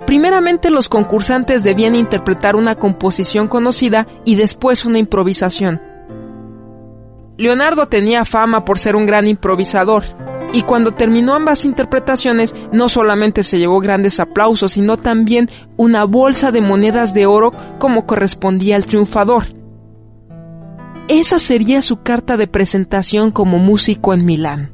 Primeramente 0.05 0.69
los 0.69 0.89
concursantes 0.89 1.63
debían 1.63 1.95
interpretar 1.95 2.57
una 2.57 2.75
composición 2.75 3.47
conocida 3.47 4.05
y 4.25 4.35
después 4.35 4.83
una 4.83 4.99
improvisación. 4.99 5.81
Leonardo 7.37 7.87
tenía 7.87 8.25
fama 8.25 8.65
por 8.65 8.79
ser 8.79 8.97
un 8.97 9.05
gran 9.05 9.29
improvisador, 9.29 10.03
y 10.55 10.61
cuando 10.61 10.93
terminó 10.93 11.35
ambas 11.35 11.65
interpretaciones 11.65 12.55
no 12.71 12.87
solamente 12.87 13.43
se 13.43 13.59
llevó 13.59 13.81
grandes 13.81 14.21
aplausos, 14.21 14.71
sino 14.71 14.95
también 14.95 15.49
una 15.75 16.05
bolsa 16.05 16.53
de 16.53 16.61
monedas 16.61 17.13
de 17.13 17.25
oro 17.25 17.51
como 17.77 18.05
correspondía 18.05 18.77
al 18.77 18.85
triunfador. 18.85 19.47
Esa 21.09 21.39
sería 21.39 21.81
su 21.81 22.03
carta 22.03 22.37
de 22.37 22.47
presentación 22.47 23.31
como 23.31 23.57
músico 23.57 24.13
en 24.13 24.23
Milán. 24.23 24.71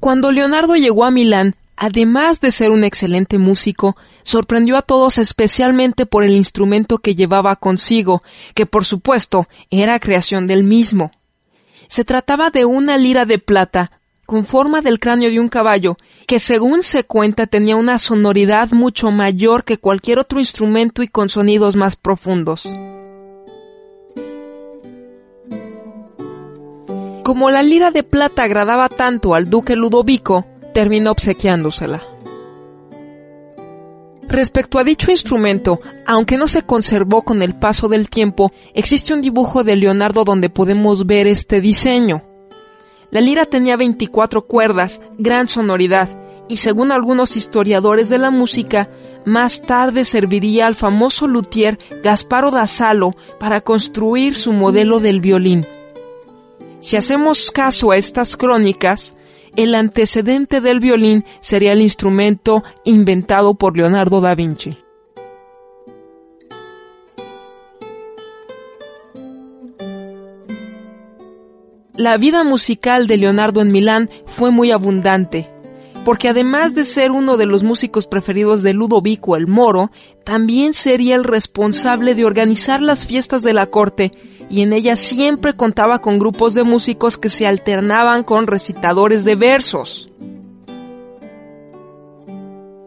Cuando 0.00 0.32
Leonardo 0.32 0.74
llegó 0.74 1.04
a 1.04 1.10
Milán, 1.10 1.54
además 1.78 2.40
de 2.40 2.50
ser 2.50 2.70
un 2.72 2.82
excelente 2.82 3.38
músico, 3.38 3.96
sorprendió 4.24 4.76
a 4.76 4.82
todos 4.82 5.18
especialmente 5.18 6.06
por 6.06 6.24
el 6.24 6.32
instrumento 6.32 6.98
que 6.98 7.14
llevaba 7.14 7.54
consigo, 7.54 8.22
que 8.54 8.66
por 8.66 8.84
supuesto 8.84 9.46
era 9.70 10.00
creación 10.00 10.48
del 10.48 10.64
mismo. 10.64 11.12
Se 11.86 12.04
trataba 12.04 12.50
de 12.50 12.64
una 12.64 12.98
lira 12.98 13.24
de 13.26 13.38
plata, 13.38 13.92
con 14.26 14.44
forma 14.44 14.82
del 14.82 14.98
cráneo 14.98 15.30
de 15.30 15.38
un 15.38 15.48
caballo, 15.48 15.96
que 16.26 16.40
según 16.40 16.82
se 16.82 17.04
cuenta 17.04 17.46
tenía 17.46 17.76
una 17.76 17.98
sonoridad 17.98 18.72
mucho 18.72 19.12
mayor 19.12 19.64
que 19.64 19.78
cualquier 19.78 20.18
otro 20.18 20.40
instrumento 20.40 21.02
y 21.04 21.08
con 21.08 21.30
sonidos 21.30 21.76
más 21.76 21.94
profundos. 21.94 22.68
Como 27.22 27.50
la 27.50 27.62
lira 27.62 27.92
de 27.92 28.02
plata 28.02 28.42
agradaba 28.42 28.88
tanto 28.88 29.34
al 29.34 29.48
duque 29.48 29.76
Ludovico, 29.76 30.44
terminó 30.78 31.10
obsequiándosela. 31.10 32.04
Respecto 34.28 34.78
a 34.78 34.84
dicho 34.84 35.10
instrumento, 35.10 35.80
aunque 36.06 36.36
no 36.36 36.46
se 36.46 36.62
conservó 36.62 37.22
con 37.22 37.42
el 37.42 37.56
paso 37.56 37.88
del 37.88 38.08
tiempo, 38.08 38.52
existe 38.74 39.12
un 39.12 39.20
dibujo 39.20 39.64
de 39.64 39.74
Leonardo 39.74 40.22
donde 40.22 40.50
podemos 40.50 41.04
ver 41.04 41.26
este 41.26 41.60
diseño. 41.60 42.22
La 43.10 43.20
lira 43.20 43.44
tenía 43.44 43.76
24 43.76 44.46
cuerdas, 44.46 45.02
gran 45.18 45.48
sonoridad, 45.48 46.10
y 46.48 46.58
según 46.58 46.92
algunos 46.92 47.36
historiadores 47.36 48.08
de 48.08 48.18
la 48.18 48.30
música, 48.30 48.88
más 49.24 49.60
tarde 49.60 50.04
serviría 50.04 50.68
al 50.68 50.76
famoso 50.76 51.26
luthier 51.26 51.80
Gasparo 52.04 52.52
da 52.52 52.68
Salo 52.68 53.16
para 53.40 53.62
construir 53.62 54.36
su 54.36 54.52
modelo 54.52 55.00
del 55.00 55.20
violín. 55.20 55.66
Si 56.78 56.96
hacemos 56.96 57.50
caso 57.50 57.90
a 57.90 57.96
estas 57.96 58.36
crónicas, 58.36 59.16
el 59.58 59.74
antecedente 59.74 60.60
del 60.60 60.78
violín 60.78 61.24
sería 61.40 61.72
el 61.72 61.82
instrumento 61.82 62.62
inventado 62.84 63.54
por 63.54 63.76
Leonardo 63.76 64.20
da 64.20 64.36
Vinci. 64.36 64.78
La 71.96 72.16
vida 72.18 72.44
musical 72.44 73.08
de 73.08 73.16
Leonardo 73.16 73.60
en 73.60 73.72
Milán 73.72 74.10
fue 74.26 74.52
muy 74.52 74.70
abundante, 74.70 75.50
porque 76.08 76.30
además 76.30 76.72
de 76.72 76.86
ser 76.86 77.10
uno 77.10 77.36
de 77.36 77.44
los 77.44 77.62
músicos 77.62 78.06
preferidos 78.06 78.62
de 78.62 78.72
Ludovico 78.72 79.36
el 79.36 79.46
Moro, 79.46 79.90
también 80.24 80.72
sería 80.72 81.14
el 81.14 81.22
responsable 81.22 82.14
de 82.14 82.24
organizar 82.24 82.80
las 82.80 83.06
fiestas 83.06 83.42
de 83.42 83.52
la 83.52 83.66
corte 83.66 84.12
y 84.48 84.62
en 84.62 84.72
ella 84.72 84.96
siempre 84.96 85.54
contaba 85.54 85.98
con 85.98 86.18
grupos 86.18 86.54
de 86.54 86.62
músicos 86.62 87.18
que 87.18 87.28
se 87.28 87.46
alternaban 87.46 88.24
con 88.24 88.46
recitadores 88.46 89.22
de 89.24 89.34
versos. 89.34 90.10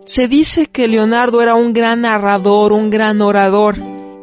Se 0.08 0.28
dice 0.28 0.66
que 0.66 0.88
Leonardo 0.88 1.44
era 1.44 1.54
un 1.54 1.74
gran 1.74 2.02
narrador, 2.02 2.74
un 2.74 2.90
gran 2.90 3.22
orador, 3.22 3.76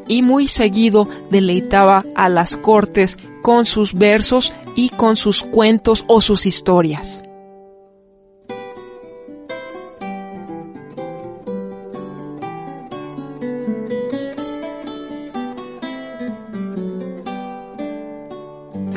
y 0.08 0.22
muy 0.22 0.48
seguido 0.48 1.06
deleitaba 1.30 2.04
a 2.16 2.28
las 2.28 2.56
cortes 2.56 3.16
con 3.42 3.64
sus 3.64 3.94
versos 3.94 4.52
y 4.74 4.88
con 4.88 5.14
sus 5.14 5.44
cuentos 5.44 6.04
o 6.08 6.20
sus 6.20 6.46
historias. 6.46 7.22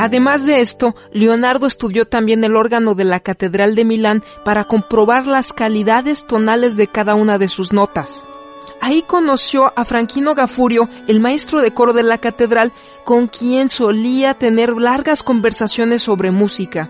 Además 0.01 0.43
de 0.47 0.61
esto, 0.61 0.95
Leonardo 1.13 1.67
estudió 1.67 2.07
también 2.07 2.43
el 2.43 2.55
órgano 2.55 2.95
de 2.95 3.03
la 3.03 3.19
Catedral 3.19 3.75
de 3.75 3.85
Milán 3.85 4.23
para 4.43 4.63
comprobar 4.63 5.27
las 5.27 5.53
calidades 5.53 6.25
tonales 6.25 6.75
de 6.75 6.87
cada 6.87 7.13
una 7.13 7.37
de 7.37 7.47
sus 7.47 7.71
notas. 7.71 8.23
Ahí 8.81 9.03
conoció 9.03 9.71
a 9.75 9.85
Franquino 9.85 10.33
Gafurio, 10.33 10.89
el 11.07 11.19
maestro 11.19 11.61
de 11.61 11.71
coro 11.75 11.93
de 11.93 12.01
la 12.01 12.17
catedral, 12.17 12.73
con 13.05 13.27
quien 13.27 13.69
solía 13.69 14.33
tener 14.33 14.75
largas 14.75 15.21
conversaciones 15.21 16.01
sobre 16.01 16.31
música. 16.31 16.89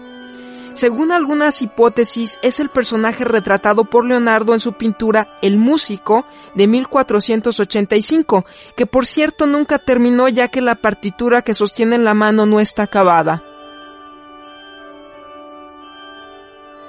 Según 0.74 1.12
algunas 1.12 1.62
hipótesis, 1.62 2.40
es 2.42 2.60
el 2.60 2.70
personaje 2.70 3.25
retratado 3.25 3.84
por 3.84 4.06
Leonardo 4.06 4.54
en 4.54 4.60
su 4.60 4.74
pintura 4.74 5.28
El 5.42 5.58
Músico 5.58 6.25
de 6.56 6.68
1485, 6.68 8.46
que 8.75 8.86
por 8.86 9.06
cierto 9.06 9.48
nunca 9.48 9.80
terminó 9.80 10.30
ya 10.30 10.48
que 10.48 10.62
la 10.62 10.75
partitura 10.75 11.42
que 11.42 11.54
sostiene 11.54 11.96
en 11.96 12.06
la 12.06 12.13
mano 12.13 12.46
no 12.46 12.60
está 12.60 12.84
acabada. 12.84 13.44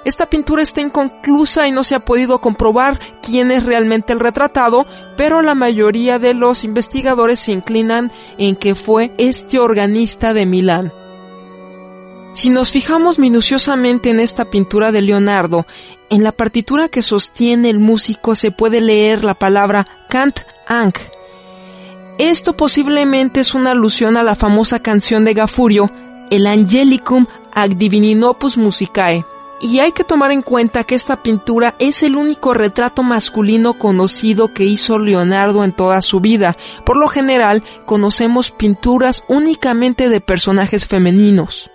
Esta 0.05 0.25
pintura 0.25 0.61
está 0.61 0.81
inconclusa 0.81 1.67
y 1.67 1.71
no 1.71 1.83
se 1.83 1.95
ha 1.95 1.99
podido 1.99 2.39
comprobar 2.39 2.99
quién 3.21 3.51
es 3.51 3.65
realmente 3.65 4.11
el 4.11 4.19
retratado, 4.19 4.85
pero 5.15 5.41
la 5.41 5.55
mayoría 5.55 6.19
de 6.19 6.33
los 6.33 6.63
investigadores 6.65 7.39
se 7.39 7.53
inclinan 7.53 8.11
en 8.37 8.55
que 8.55 8.75
fue 8.75 9.11
este 9.17 9.59
organista 9.59 10.33
de 10.33 10.45
Milán. 10.45 11.02
Si 12.33 12.49
nos 12.49 12.71
fijamos 12.71 13.19
minuciosamente 13.19 14.09
en 14.09 14.19
esta 14.19 14.45
pintura 14.45 14.91
de 14.91 15.03
Leonardo, 15.03 15.67
en 16.09 16.23
la 16.23 16.31
partitura 16.31 16.89
que 16.89 17.03
sostiene 17.03 17.69
el 17.69 17.77
músico 17.77 18.33
se 18.33 18.49
puede 18.49 18.81
leer 18.81 19.23
la 19.23 19.35
palabra 19.35 19.87
Cant 20.09 20.39
Anc. 20.67 20.97
Esto 22.17 22.57
posiblemente 22.57 23.39
es 23.39 23.53
una 23.53 23.71
alusión 23.71 24.17
a 24.17 24.23
la 24.23 24.35
famosa 24.35 24.79
canción 24.79 25.25
de 25.25 25.35
Gafurio, 25.35 25.91
el 26.31 26.47
Angelicum 26.47 27.27
ad 27.53 27.69
Divininopus 27.69 28.57
Musicae. 28.57 29.23
Y 29.61 29.79
hay 29.79 29.91
que 29.91 30.03
tomar 30.03 30.31
en 30.31 30.41
cuenta 30.41 30.83
que 30.83 30.95
esta 30.95 31.21
pintura 31.21 31.75
es 31.79 32.01
el 32.01 32.15
único 32.15 32.55
retrato 32.55 33.03
masculino 33.03 33.75
conocido 33.75 34.53
que 34.53 34.65
hizo 34.65 34.97
Leonardo 34.97 35.63
en 35.63 35.71
toda 35.71 36.01
su 36.01 36.19
vida. 36.19 36.57
Por 36.83 36.97
lo 36.97 37.07
general, 37.07 37.63
conocemos 37.85 38.51
pinturas 38.51 39.23
únicamente 39.27 40.09
de 40.09 40.19
personajes 40.19 40.87
femeninos. 40.87 41.69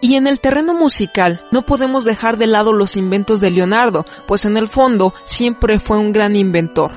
Y 0.00 0.14
en 0.14 0.26
el 0.26 0.40
terreno 0.40 0.72
musical 0.74 1.42
no 1.52 1.62
podemos 1.62 2.04
dejar 2.04 2.38
de 2.38 2.46
lado 2.46 2.72
los 2.72 2.96
inventos 2.96 3.40
de 3.40 3.50
Leonardo, 3.50 4.06
pues 4.26 4.44
en 4.44 4.56
el 4.56 4.68
fondo 4.68 5.12
siempre 5.24 5.78
fue 5.78 5.98
un 5.98 6.12
gran 6.12 6.36
inventor. 6.36 6.92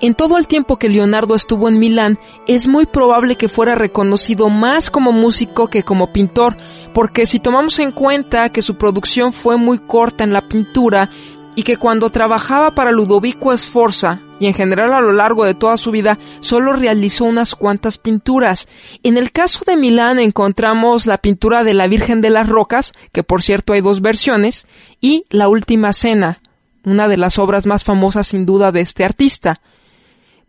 En 0.00 0.14
todo 0.14 0.36
el 0.36 0.48
tiempo 0.48 0.78
que 0.78 0.88
Leonardo 0.88 1.36
estuvo 1.36 1.68
en 1.68 1.78
Milán, 1.78 2.18
es 2.48 2.66
muy 2.66 2.86
probable 2.86 3.36
que 3.36 3.48
fuera 3.48 3.76
reconocido 3.76 4.48
más 4.48 4.90
como 4.90 5.12
músico 5.12 5.68
que 5.68 5.84
como 5.84 6.12
pintor, 6.12 6.56
porque 6.92 7.24
si 7.24 7.38
tomamos 7.38 7.78
en 7.78 7.92
cuenta 7.92 8.48
que 8.48 8.62
su 8.62 8.76
producción 8.76 9.32
fue 9.32 9.56
muy 9.56 9.78
corta 9.78 10.24
en 10.24 10.32
la 10.32 10.48
pintura 10.48 11.08
y 11.54 11.64
que 11.64 11.76
cuando 11.76 12.10
trabajaba 12.10 12.72
para 12.72 12.92
Ludovico 12.92 13.56
Sforza 13.56 14.20
y 14.40 14.46
en 14.46 14.54
general 14.54 14.92
a 14.92 15.00
lo 15.00 15.12
largo 15.12 15.44
de 15.44 15.54
toda 15.54 15.76
su 15.76 15.90
vida 15.90 16.18
solo 16.40 16.72
realizó 16.72 17.24
unas 17.24 17.54
cuantas 17.54 17.98
pinturas. 17.98 18.68
En 19.02 19.16
el 19.16 19.32
caso 19.32 19.64
de 19.66 19.76
Milán 19.76 20.18
encontramos 20.18 21.06
la 21.06 21.18
pintura 21.18 21.62
de 21.62 21.74
la 21.74 21.86
Virgen 21.86 22.20
de 22.20 22.30
las 22.30 22.48
Rocas, 22.48 22.92
que 23.12 23.22
por 23.22 23.42
cierto 23.42 23.72
hay 23.72 23.80
dos 23.80 24.00
versiones, 24.00 24.66
y 25.00 25.26
La 25.30 25.48
Última 25.48 25.92
Cena, 25.92 26.40
una 26.84 27.06
de 27.08 27.16
las 27.16 27.38
obras 27.38 27.66
más 27.66 27.84
famosas 27.84 28.28
sin 28.28 28.46
duda 28.46 28.72
de 28.72 28.80
este 28.80 29.04
artista. 29.04 29.60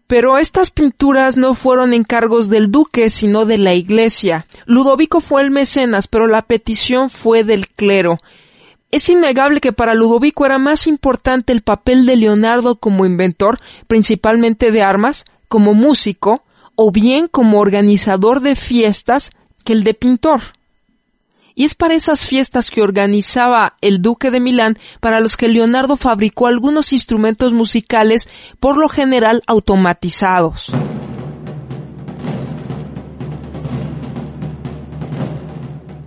Pero 0.08 0.38
estas 0.38 0.70
pinturas 0.70 1.38
no 1.38 1.54
fueron 1.54 1.94
encargos 1.94 2.50
del 2.50 2.72
duque, 2.72 3.10
sino 3.10 3.46
de 3.46 3.58
la 3.58 3.74
iglesia. 3.74 4.46
Ludovico 4.66 5.22
fue 5.22 5.42
el 5.42 5.52
mecenas, 5.52 6.08
pero 6.08 6.28
la 6.28 6.42
petición 6.42 7.10
fue 7.10 7.44
del 7.44 7.68
clero. 7.68 8.20
Es 8.94 9.10
innegable 9.10 9.60
que 9.60 9.74
para 9.74 9.96
Ludovico 9.96 10.46
era 10.46 10.60
más 10.60 10.86
importante 10.86 11.52
el 11.52 11.64
papel 11.64 12.06
de 12.06 12.16
Leonardo 12.16 12.76
como 12.76 13.08
inventor, 13.08 13.60
principalmente 13.88 14.72
de 14.72 14.84
armas, 14.84 15.26
como 15.48 15.74
músico, 15.74 16.44
o 16.76 16.92
bien 16.92 17.28
como 17.28 17.60
organizador 17.60 18.40
de 18.40 18.56
fiestas, 18.56 19.32
que 19.66 19.74
el 19.74 19.84
de 19.84 19.96
pintor 19.96 20.42
y 21.56 21.66
es 21.66 21.76
para 21.76 21.94
esas 21.94 22.26
fiestas 22.26 22.72
que 22.72 22.82
organizaba 22.82 23.76
el 23.82 24.02
duque 24.02 24.32
de 24.32 24.40
Milán 24.40 24.78
para 25.00 25.20
los 25.20 25.38
que 25.38 25.48
Leonardo 25.48 25.98
fabricó 25.98 26.48
algunos 26.48 26.94
instrumentos 26.94 27.54
musicales 27.54 28.28
por 28.60 28.78
lo 28.78 28.88
general 28.88 29.44
automatizados. 29.46 30.72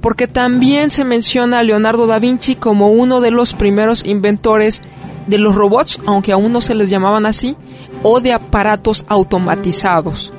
Porque 0.07 0.29
también 0.29 0.93
se 0.93 1.05
menciona 1.05 1.59
a 1.59 1.63
Leonardo 1.65 2.07
da 2.07 2.21
Vinci 2.21 2.55
como 2.55 2.93
uno 2.93 3.21
de 3.21 3.33
los 3.33 3.55
primeros 3.55 4.05
inventores 4.05 4.81
de 5.27 5.37
los 5.37 5.57
robots, 5.57 5.99
aunque 6.07 6.31
aún 6.31 6.53
no 6.53 6.61
se 6.61 6.77
les 6.77 6.91
llamaban 6.91 7.27
así, 7.27 7.57
o 8.05 8.21
de 8.21 8.33
aparatos 8.33 9.05
automatizados. 9.09 10.33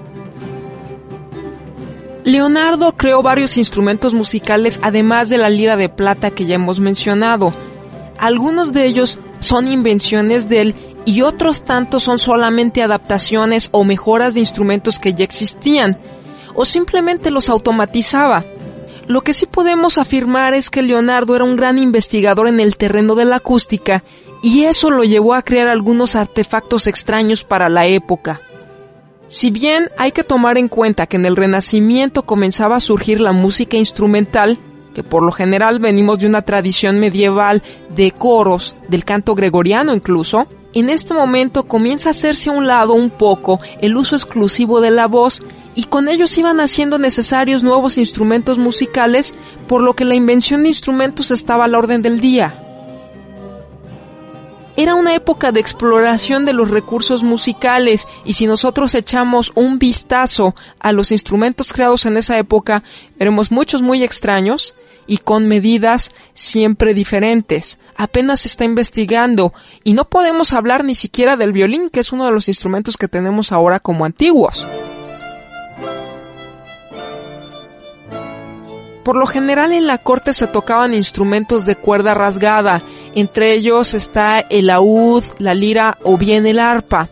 Leonardo 2.24 2.96
creó 2.96 3.22
varios 3.22 3.58
instrumentos 3.58 4.14
musicales 4.14 4.80
además 4.84 5.28
de 5.28 5.38
la 5.38 5.50
lira 5.50 5.76
de 5.76 5.90
plata 5.90 6.32
que 6.32 6.46
ya 6.46 6.56
hemos 6.56 6.80
mencionado. 6.80 7.52
Algunos 8.18 8.72
de 8.72 8.86
ellos 8.86 9.20
son 9.40 9.68
invenciones 9.68 10.48
de 10.48 10.62
él 10.62 10.76
y 11.04 11.24
otros 11.24 11.66
tantos 11.66 12.04
son 12.04 12.20
solamente 12.20 12.84
adaptaciones 12.84 13.68
o 13.74 13.84
mejoras 13.84 14.34
de 14.34 14.40
instrumentos 14.40 14.98
que 14.98 15.14
ya 15.14 15.26
existían, 15.26 16.00
o 16.56 16.64
simplemente 16.64 17.32
los 17.32 17.50
automatizaba. 17.50 18.46
Lo 19.08 19.22
que 19.22 19.34
sí 19.34 19.46
podemos 19.46 19.98
afirmar 19.98 20.54
es 20.54 20.70
que 20.70 20.82
Leonardo 20.82 21.36
era 21.36 21.46
un 21.46 21.56
gran 21.56 21.78
investigador 21.78 22.48
en 22.48 22.60
el 22.60 22.76
terreno 22.76 23.16
de 23.16 23.24
la 23.24 23.38
acústica 23.38 24.04
y 24.44 24.66
eso 24.66 24.92
lo 24.92 25.04
llevó 25.04 25.34
a 25.34 25.44
crear 25.44 25.68
algunos 25.68 26.16
artefactos 26.18 26.88
extraños 26.88 27.46
para 27.46 27.70
la 27.70 27.88
época. 27.88 28.42
Si 29.28 29.50
bien 29.50 29.90
hay 29.98 30.12
que 30.12 30.24
tomar 30.24 30.58
en 30.58 30.68
cuenta 30.68 31.08
que 31.08 31.18
en 31.18 31.26
el 31.26 31.38
Renacimiento 31.38 32.24
comenzaba 32.24 32.76
a 32.76 32.82
surgir 32.82 33.22
la 33.22 33.32
música 33.32 33.78
instrumental, 33.78 34.60
que 34.94 35.04
por 35.04 35.24
lo 35.24 35.32
general 35.32 35.80
venimos 35.80 36.20
de 36.20 36.28
una 36.28 36.42
tradición 36.42 37.00
medieval 37.00 37.64
de 37.90 38.12
coros, 38.12 38.76
del 38.90 39.06
canto 39.06 39.36
gregoriano 39.36 39.94
incluso, 39.94 40.48
en 40.74 40.90
este 40.90 41.14
momento 41.14 41.64
comienza 41.68 42.10
a 42.10 42.12
hacerse 42.12 42.50
a 42.50 42.54
un 42.54 42.68
lado 42.68 42.94
un 42.94 43.10
poco 43.10 43.60
el 43.82 43.96
uso 43.96 44.16
exclusivo 44.16 44.82
de 44.82 44.92
la 44.92 45.08
voz 45.08 45.42
y 45.78 45.84
con 45.84 46.10
ellos 46.10 46.36
iban 46.40 46.60
haciendo 46.60 46.98
necesarios 46.98 47.62
nuevos 47.62 48.00
instrumentos 48.00 48.58
musicales, 48.58 49.36
por 49.68 49.84
lo 49.84 49.96
que 49.96 50.06
la 50.06 50.16
invención 50.16 50.64
de 50.64 50.70
instrumentos 50.70 51.30
estaba 51.30 51.66
a 51.66 51.68
la 51.68 51.78
orden 51.78 52.02
del 52.02 52.20
día. 52.20 52.64
Era 54.76 54.96
una 54.96 55.14
época 55.14 55.52
de 55.52 55.60
exploración 55.60 56.46
de 56.46 56.54
los 56.54 56.72
recursos 56.72 57.22
musicales 57.22 58.08
y 58.26 58.34
si 58.34 58.48
nosotros 58.48 58.96
echamos 58.96 59.52
un 59.54 59.78
vistazo 59.78 60.56
a 60.80 60.92
los 60.94 61.12
instrumentos 61.12 61.72
creados 61.72 62.08
en 62.08 62.18
esa 62.18 62.40
época, 62.40 62.82
veremos 63.16 63.52
muchos 63.52 63.84
muy 63.84 64.04
extraños 64.04 64.74
y 65.06 65.20
con 65.20 65.48
medidas 65.48 66.10
siempre 66.34 66.96
diferentes. 66.96 67.78
Apenas 67.96 68.42
se 68.42 68.48
está 68.48 68.66
investigando 68.66 69.54
y 69.84 69.94
no 69.94 70.06
podemos 70.06 70.54
hablar 70.54 70.84
ni 70.84 70.96
siquiera 70.96 71.38
del 71.38 71.54
violín, 71.54 71.92
que 71.92 72.00
es 72.00 72.12
uno 72.12 72.26
de 72.26 72.32
los 72.32 72.48
instrumentos 72.48 72.98
que 72.98 73.08
tenemos 73.08 73.52
ahora 73.52 73.80
como 73.80 74.06
antiguos. 74.06 74.66
Por 79.08 79.16
lo 79.16 79.26
general 79.26 79.72
en 79.72 79.88
la 79.88 80.00
corte 80.00 80.34
se 80.34 80.48
tocaban 80.48 80.94
instrumentos 80.94 81.66
de 81.66 81.78
cuerda 81.78 82.14
rasgada 82.14 82.82
entre 83.16 83.54
ellos 83.54 83.94
está 83.94 84.42
el 84.42 84.68
laúd, 84.68 85.24
la 85.40 85.54
lira 85.54 85.98
o 86.04 86.18
bien 86.18 86.46
el 86.46 86.60
arpa. 86.60 87.08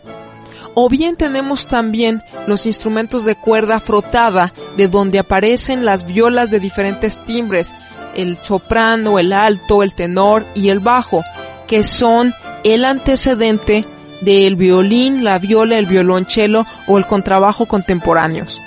O 0.74 0.90
bien 0.90 1.16
tenemos 1.16 1.66
también 1.66 2.22
los 2.46 2.66
instrumentos 2.66 3.24
de 3.24 3.34
cuerda 3.34 3.80
frotada, 3.80 4.52
de 4.76 4.88
donde 4.88 5.18
aparecen 5.18 5.86
las 5.86 6.04
violas 6.04 6.50
de 6.50 6.60
diferentes 6.60 7.16
timbres, 7.24 7.72
el 8.14 8.36
soprano, 8.36 9.18
el 9.18 9.32
alto, 9.32 9.82
el 9.82 9.94
tenor 9.94 10.44
y 10.54 10.68
el 10.68 10.80
bajo, 10.80 11.24
que 11.66 11.82
son 11.82 12.34
el 12.62 12.84
antecedente 12.84 13.86
del 14.20 14.56
violín, 14.56 15.24
la 15.24 15.38
viola, 15.38 15.78
el 15.78 15.86
violonchelo 15.86 16.66
o 16.88 16.98
el 16.98 17.06
contrabajo 17.06 17.64
contemporáneos. 17.64 18.60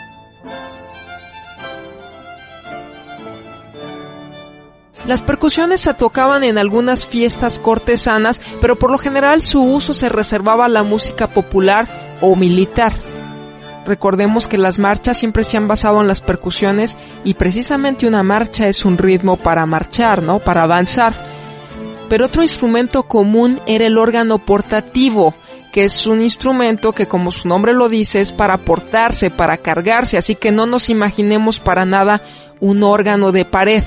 Las 5.10 5.24
percusiones 5.24 5.82
se 5.82 5.94
tocaban 5.96 6.44
en 6.44 6.60
algunas 6.60 7.08
fiestas 7.08 7.58
cortesanas, 7.58 8.40
pero 8.62 8.78
por 8.78 8.92
lo 8.92 9.00
general 9.00 9.42
su 9.42 9.60
uso 9.60 9.96
se 9.96 10.08
reservaba 10.08 10.66
a 10.66 10.70
la 10.70 10.84
música 10.84 11.26
popular 11.26 11.88
o 12.22 12.36
militar. 12.36 12.94
Recordemos 13.88 14.48
que 14.48 14.60
las 14.60 14.78
marchas 14.78 15.18
siempre 15.18 15.44
se 15.44 15.58
han 15.58 15.68
basado 15.68 16.00
en 16.00 16.08
las 16.08 16.22
percusiones 16.22 16.96
y 17.24 17.34
precisamente 17.34 18.06
una 18.06 18.22
marcha 18.22 18.68
es 18.68 18.86
un 18.86 19.00
ritmo 19.00 19.36
para 19.36 19.66
marchar, 19.66 20.22
¿no? 20.22 20.38
Para 20.38 20.62
avanzar. 20.62 21.16
Pero 22.08 22.28
otro 22.28 22.44
instrumento 22.44 23.02
común 23.02 23.60
era 23.66 23.88
el 23.88 23.98
órgano 23.98 24.38
portativo, 24.38 25.34
que 25.72 25.86
es 25.86 26.06
un 26.06 26.22
instrumento 26.22 26.94
que 26.94 27.08
como 27.08 27.32
su 27.32 27.48
nombre 27.48 27.74
lo 27.74 27.90
dice 27.90 28.22
es 28.22 28.32
para 28.32 28.60
portarse, 28.60 29.32
para 29.32 29.58
cargarse, 29.58 30.20
así 30.20 30.36
que 30.36 30.52
no 30.52 30.68
nos 30.68 30.88
imaginemos 30.88 31.60
para 31.60 31.84
nada 31.84 32.22
un 32.60 32.84
órgano 32.84 33.32
de 33.32 33.46
pared. 33.46 33.84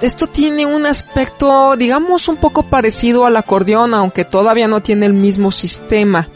Esto 0.00 0.28
tiene 0.28 0.64
un 0.64 0.86
aspecto, 0.86 1.76
digamos, 1.76 2.28
un 2.28 2.36
poco 2.36 2.62
parecido 2.62 3.26
al 3.26 3.36
acordeón, 3.36 3.94
aunque 3.94 4.24
todavía 4.24 4.68
no 4.68 4.80
tiene 4.80 5.06
el 5.06 5.12
mismo 5.12 5.50
sistema. 5.50 6.28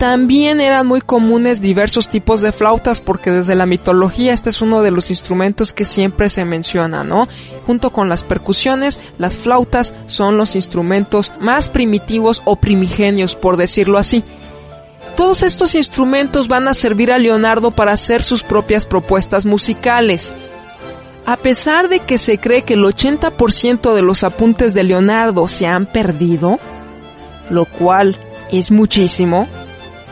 También 0.00 0.62
eran 0.62 0.86
muy 0.86 1.02
comunes 1.02 1.60
diversos 1.60 2.08
tipos 2.08 2.40
de 2.40 2.52
flautas 2.52 3.00
porque 3.00 3.30
desde 3.30 3.54
la 3.54 3.66
mitología 3.66 4.32
este 4.32 4.48
es 4.48 4.62
uno 4.62 4.80
de 4.80 4.90
los 4.90 5.10
instrumentos 5.10 5.74
que 5.74 5.84
siempre 5.84 6.30
se 6.30 6.46
menciona, 6.46 7.04
¿no? 7.04 7.28
Junto 7.66 7.90
con 7.90 8.08
las 8.08 8.24
percusiones, 8.24 8.98
las 9.18 9.36
flautas 9.36 9.92
son 10.06 10.38
los 10.38 10.56
instrumentos 10.56 11.32
más 11.38 11.68
primitivos 11.68 12.40
o 12.46 12.56
primigenios, 12.56 13.36
por 13.36 13.58
decirlo 13.58 13.98
así. 13.98 14.24
Todos 15.16 15.42
estos 15.42 15.74
instrumentos 15.74 16.48
van 16.48 16.68
a 16.68 16.74
servir 16.74 17.12
a 17.12 17.18
Leonardo 17.18 17.70
para 17.70 17.92
hacer 17.92 18.22
sus 18.22 18.42
propias 18.42 18.86
propuestas 18.86 19.46
musicales. 19.46 20.32
A 21.26 21.36
pesar 21.36 21.88
de 21.88 22.00
que 22.00 22.18
se 22.18 22.38
cree 22.38 22.62
que 22.62 22.74
el 22.74 22.84
80% 22.84 23.94
de 23.94 24.02
los 24.02 24.24
apuntes 24.24 24.74
de 24.74 24.82
Leonardo 24.84 25.46
se 25.48 25.66
han 25.66 25.86
perdido, 25.86 26.58
lo 27.50 27.66
cual 27.66 28.16
es 28.50 28.70
muchísimo, 28.70 29.46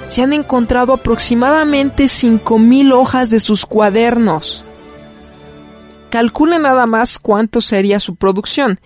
se 0.09 0.23
han 0.23 0.33
encontrado 0.33 0.93
aproximadamente 0.93 2.05
5.000 2.05 2.93
hojas 2.93 3.31
de 3.31 3.41
sus 3.41 3.67
cuadernos. 3.67 4.65
Calcule 6.11 6.59
nada 6.59 6.87
más 6.87 7.19
cuánto 7.19 7.61
sería 7.61 8.01
su 8.01 8.17
producción. 8.17 8.81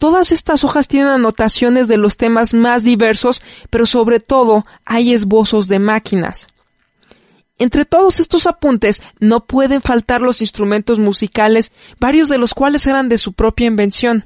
Todas 0.00 0.32
estas 0.32 0.64
hojas 0.64 0.88
tienen 0.88 1.10
anotaciones 1.10 1.86
de 1.86 1.98
los 1.98 2.16
temas 2.16 2.54
más 2.54 2.82
diversos, 2.82 3.42
pero 3.68 3.84
sobre 3.84 4.18
todo 4.18 4.64
hay 4.86 5.12
esbozos 5.12 5.68
de 5.68 5.78
máquinas. 5.78 6.48
Entre 7.58 7.84
todos 7.84 8.18
estos 8.18 8.46
apuntes 8.46 9.02
no 9.20 9.44
pueden 9.44 9.82
faltar 9.82 10.22
los 10.22 10.40
instrumentos 10.40 10.98
musicales, 10.98 11.70
varios 12.00 12.30
de 12.30 12.38
los 12.38 12.54
cuales 12.54 12.86
eran 12.86 13.10
de 13.10 13.18
su 13.18 13.34
propia 13.34 13.66
invención. 13.66 14.24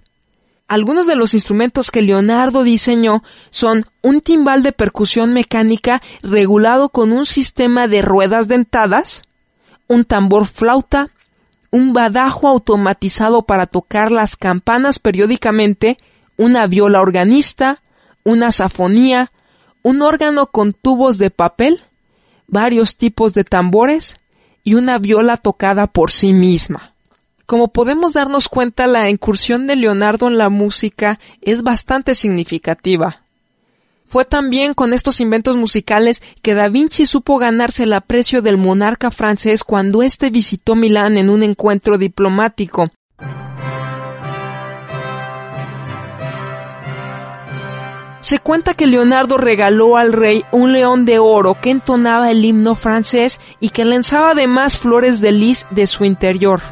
Algunos 0.69 1.09
de 1.09 1.17
los 1.17 1.35
instrumentos 1.35 1.91
que 1.91 2.03
Leonardo 2.03 2.63
diseñó 2.63 3.25
son 3.51 3.85
un 4.01 4.21
timbal 4.21 4.63
de 4.63 4.71
percusión 4.71 5.33
mecánica 5.33 6.03
regulado 6.23 6.91
con 6.91 7.11
un 7.11 7.27
sistema 7.27 7.89
de 7.89 8.01
ruedas 8.01 8.47
dentadas, 8.47 9.25
un 9.89 10.05
tambor 10.05 10.47
flauta, 10.47 11.11
un 11.75 11.93
badajo 11.93 12.47
automatizado 12.47 13.43
para 13.43 13.67
tocar 13.67 14.13
las 14.13 14.37
campanas 14.37 15.01
periódicamente, 15.01 15.99
una 16.37 16.69
viola 16.69 17.01
organista, 17.01 17.83
una 18.23 18.53
safonía, 18.53 19.33
un 19.83 20.01
órgano 20.01 20.47
con 20.47 20.73
tubos 20.73 21.19
de 21.19 21.31
papel, 21.31 21.83
varios 22.47 22.97
tipos 22.97 23.35
de 23.35 23.43
tambores 23.43 24.19
y 24.63 24.75
una 24.75 24.99
viola 24.99 25.37
tocada 25.37 25.89
por 25.89 26.13
sí 26.13 26.33
misma. 26.33 26.93
Como 27.45 27.73
podemos 27.73 28.13
darnos 28.13 28.49
cuenta, 28.49 28.87
la 28.87 29.11
incursión 29.11 29.67
de 29.67 29.75
Leonardo 29.75 30.29
en 30.29 30.39
la 30.39 30.51
música 30.51 31.19
es 31.41 31.65
bastante 31.65 32.15
significativa. 32.15 33.24
Fue 34.07 34.25
también 34.25 34.75
con 34.75 34.93
estos 34.93 35.21
inventos 35.21 35.57
musicales 35.57 36.23
que 36.43 36.55
Da 36.55 36.69
Vinci 36.69 37.07
supo 37.07 37.38
ganarse 37.38 37.85
el 37.85 37.93
aprecio 37.93 38.43
del 38.43 38.57
monarca 38.57 39.11
francés 39.11 39.64
cuando 39.64 40.03
éste 40.03 40.31
visitó 40.31 40.75
Milán 40.75 41.17
en 41.17 41.31
un 41.31 41.43
encuentro 41.43 41.99
diplomático. 41.99 42.90
Se 48.21 48.38
cuenta 48.38 48.73
que 48.73 48.87
Leonardo 48.87 49.37
regaló 49.37 49.99
al 49.99 50.12
rey 50.14 50.45
un 50.51 50.73
león 50.73 51.05
de 51.05 51.19
oro 51.19 51.59
que 51.61 51.69
entonaba 51.69 52.31
el 52.31 52.43
himno 52.43 52.75
francés 52.75 53.38
y 53.61 53.69
que 53.69 53.85
lanzaba 53.85 54.31
además 54.31 54.79
flores 54.79 55.21
de 55.21 55.33
lis 55.33 55.67
de 55.71 55.87
su 55.87 56.07
interior. 56.07 56.62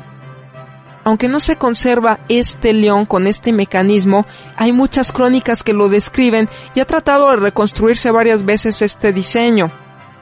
Aunque 1.04 1.28
no 1.28 1.40
se 1.40 1.56
conserva 1.56 2.20
este 2.28 2.72
león 2.72 3.06
con 3.06 3.26
este 3.26 3.52
mecanismo, 3.52 4.26
hay 4.56 4.72
muchas 4.72 5.12
crónicas 5.12 5.62
que 5.62 5.72
lo 5.72 5.88
describen 5.88 6.48
y 6.74 6.80
ha 6.80 6.84
tratado 6.84 7.30
de 7.30 7.36
reconstruirse 7.36 8.10
varias 8.10 8.44
veces 8.44 8.82
este 8.82 9.12
diseño. 9.12 9.72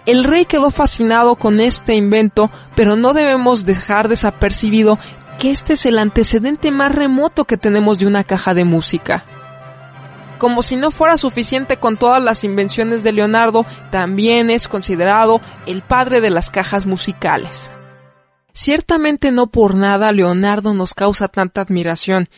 El 0.07 0.25
rey 0.25 0.47
quedó 0.47 0.71
fascinado 0.71 1.37
con 1.37 1.61
este 1.61 1.95
invento, 1.95 2.51
pero 2.75 2.97
no 2.97 3.13
debemos 3.13 3.67
dejar 3.67 4.09
desapercibido 4.09 4.99
que 5.39 5.51
este 5.51 5.75
es 5.75 5.85
el 5.85 5.99
antecedente 5.99 6.71
más 6.71 6.95
remoto 6.95 7.45
que 7.45 7.59
tenemos 7.59 7.99
de 7.99 8.07
una 8.07 8.25
caja 8.25 8.55
de 8.55 8.65
música. 8.65 9.25
Como 10.39 10.63
si 10.63 10.77
no 10.77 10.91
fuera 10.91 11.19
suficiente 11.19 11.77
con 11.77 11.99
todas 11.99 12.23
las 12.23 12.45
invenciones 12.45 13.03
de 13.03 13.13
Leonardo, 13.13 13.67
también 13.91 14.49
es 14.49 14.69
considerado 14.69 15.43
el 15.67 15.83
padre 15.83 16.23
de 16.23 16.31
las 16.31 16.49
cajas 16.49 16.87
musicales. 16.87 17.71
Ciertamente 18.53 19.31
no 19.33 19.49
por 19.49 19.75
nada 19.75 20.13
Leonardo 20.13 20.75
nos 20.75 20.95
causa 20.95 21.29
tanta 21.29 21.61
admiración, 21.63 22.29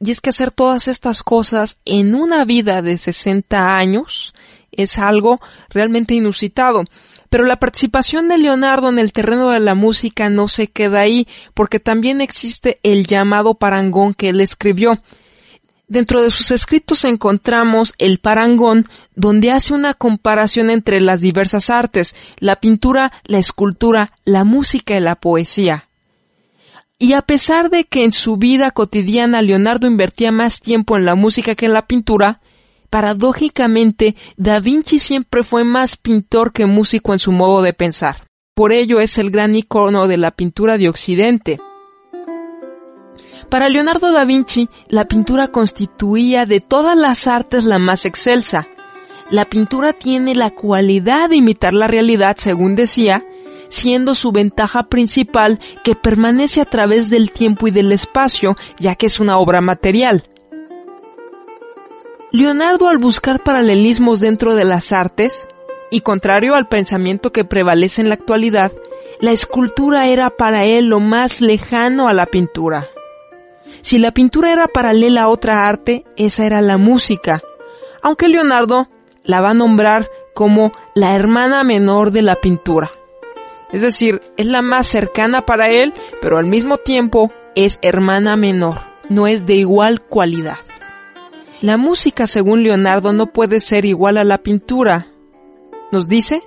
y 0.00 0.10
es 0.10 0.20
que 0.20 0.30
hacer 0.30 0.50
todas 0.50 0.88
estas 0.88 1.22
cosas 1.22 1.78
en 1.84 2.14
una 2.14 2.44
vida 2.44 2.80
de 2.80 2.96
60 2.96 3.76
años 3.76 4.34
es 4.72 4.98
algo 4.98 5.40
realmente 5.68 6.14
inusitado. 6.14 6.84
Pero 7.28 7.44
la 7.44 7.60
participación 7.60 8.28
de 8.28 8.38
Leonardo 8.38 8.88
en 8.88 8.98
el 8.98 9.12
terreno 9.12 9.50
de 9.50 9.60
la 9.60 9.74
música 9.74 10.28
no 10.30 10.48
se 10.48 10.68
queda 10.68 11.00
ahí, 11.00 11.28
porque 11.54 11.78
también 11.78 12.20
existe 12.20 12.80
el 12.82 13.06
llamado 13.06 13.54
parangón 13.54 14.14
que 14.14 14.30
él 14.30 14.40
escribió. 14.40 15.00
Dentro 15.90 16.22
de 16.22 16.30
sus 16.30 16.52
escritos 16.52 17.04
encontramos 17.04 17.94
el 17.98 18.20
parangón, 18.20 18.86
donde 19.16 19.50
hace 19.50 19.74
una 19.74 19.92
comparación 19.92 20.70
entre 20.70 21.00
las 21.00 21.20
diversas 21.20 21.68
artes, 21.68 22.14
la 22.38 22.60
pintura, 22.60 23.10
la 23.24 23.38
escultura, 23.38 24.12
la 24.24 24.44
música 24.44 24.96
y 24.96 25.00
la 25.00 25.16
poesía. 25.16 25.88
Y 26.96 27.14
a 27.14 27.22
pesar 27.22 27.70
de 27.70 27.86
que 27.86 28.04
en 28.04 28.12
su 28.12 28.36
vida 28.36 28.70
cotidiana 28.70 29.42
Leonardo 29.42 29.88
invertía 29.88 30.30
más 30.30 30.60
tiempo 30.60 30.96
en 30.96 31.04
la 31.04 31.16
música 31.16 31.56
que 31.56 31.66
en 31.66 31.72
la 31.72 31.88
pintura, 31.88 32.40
paradójicamente 32.88 34.14
Da 34.36 34.60
Vinci 34.60 35.00
siempre 35.00 35.42
fue 35.42 35.64
más 35.64 35.96
pintor 35.96 36.52
que 36.52 36.66
músico 36.66 37.14
en 37.14 37.18
su 37.18 37.32
modo 37.32 37.62
de 37.62 37.72
pensar. 37.72 38.28
Por 38.54 38.70
ello 38.70 39.00
es 39.00 39.18
el 39.18 39.32
gran 39.32 39.56
icono 39.56 40.06
de 40.06 40.18
la 40.18 40.30
pintura 40.30 40.78
de 40.78 40.88
Occidente. 40.88 41.58
Para 43.48 43.68
Leonardo 43.68 44.12
da 44.12 44.24
Vinci, 44.24 44.68
la 44.88 45.06
pintura 45.06 45.48
constituía 45.48 46.46
de 46.46 46.60
todas 46.60 46.96
las 46.96 47.26
artes 47.26 47.64
la 47.64 47.78
más 47.78 48.04
excelsa. 48.06 48.68
La 49.30 49.44
pintura 49.44 49.92
tiene 49.92 50.34
la 50.34 50.50
cualidad 50.50 51.30
de 51.30 51.36
imitar 51.36 51.72
la 51.72 51.86
realidad, 51.86 52.36
según 52.38 52.74
decía, 52.74 53.24
siendo 53.68 54.14
su 54.14 54.32
ventaja 54.32 54.84
principal 54.84 55.60
que 55.84 55.94
permanece 55.94 56.60
a 56.60 56.64
través 56.64 57.08
del 57.08 57.30
tiempo 57.30 57.68
y 57.68 57.70
del 57.70 57.92
espacio, 57.92 58.56
ya 58.78 58.96
que 58.96 59.06
es 59.06 59.20
una 59.20 59.38
obra 59.38 59.60
material. 59.60 60.24
Leonardo 62.32 62.88
al 62.88 62.98
buscar 62.98 63.42
paralelismos 63.42 64.20
dentro 64.20 64.54
de 64.54 64.64
las 64.64 64.92
artes, 64.92 65.48
y 65.90 66.02
contrario 66.02 66.54
al 66.54 66.68
pensamiento 66.68 67.32
que 67.32 67.44
prevalece 67.44 68.02
en 68.02 68.08
la 68.08 68.14
actualidad, 68.14 68.72
la 69.20 69.32
escultura 69.32 70.06
era 70.06 70.30
para 70.30 70.64
él 70.64 70.86
lo 70.86 71.00
más 71.00 71.40
lejano 71.40 72.08
a 72.08 72.12
la 72.12 72.26
pintura. 72.26 72.88
Si 73.82 73.98
la 73.98 74.12
pintura 74.12 74.52
era 74.52 74.68
paralela 74.68 75.22
a 75.22 75.28
otra 75.28 75.66
arte, 75.66 76.04
esa 76.16 76.44
era 76.44 76.60
la 76.60 76.76
música, 76.76 77.42
aunque 78.02 78.28
Leonardo 78.28 78.88
la 79.24 79.40
va 79.40 79.50
a 79.50 79.54
nombrar 79.54 80.08
como 80.34 80.72
la 80.94 81.14
hermana 81.14 81.64
menor 81.64 82.10
de 82.10 82.22
la 82.22 82.36
pintura. 82.36 82.90
Es 83.72 83.80
decir, 83.80 84.20
es 84.36 84.46
la 84.46 84.62
más 84.62 84.86
cercana 84.86 85.46
para 85.46 85.68
él, 85.68 85.92
pero 86.20 86.38
al 86.38 86.46
mismo 86.46 86.78
tiempo 86.78 87.32
es 87.54 87.78
hermana 87.82 88.36
menor, 88.36 88.80
no 89.08 89.26
es 89.26 89.46
de 89.46 89.54
igual 89.54 90.00
cualidad. 90.02 90.56
La 91.60 91.76
música, 91.76 92.26
según 92.26 92.62
Leonardo, 92.62 93.12
no 93.12 93.26
puede 93.26 93.60
ser 93.60 93.84
igual 93.84 94.16
a 94.16 94.24
la 94.24 94.38
pintura. 94.38 95.08
Nos 95.92 96.08
dice, 96.08 96.42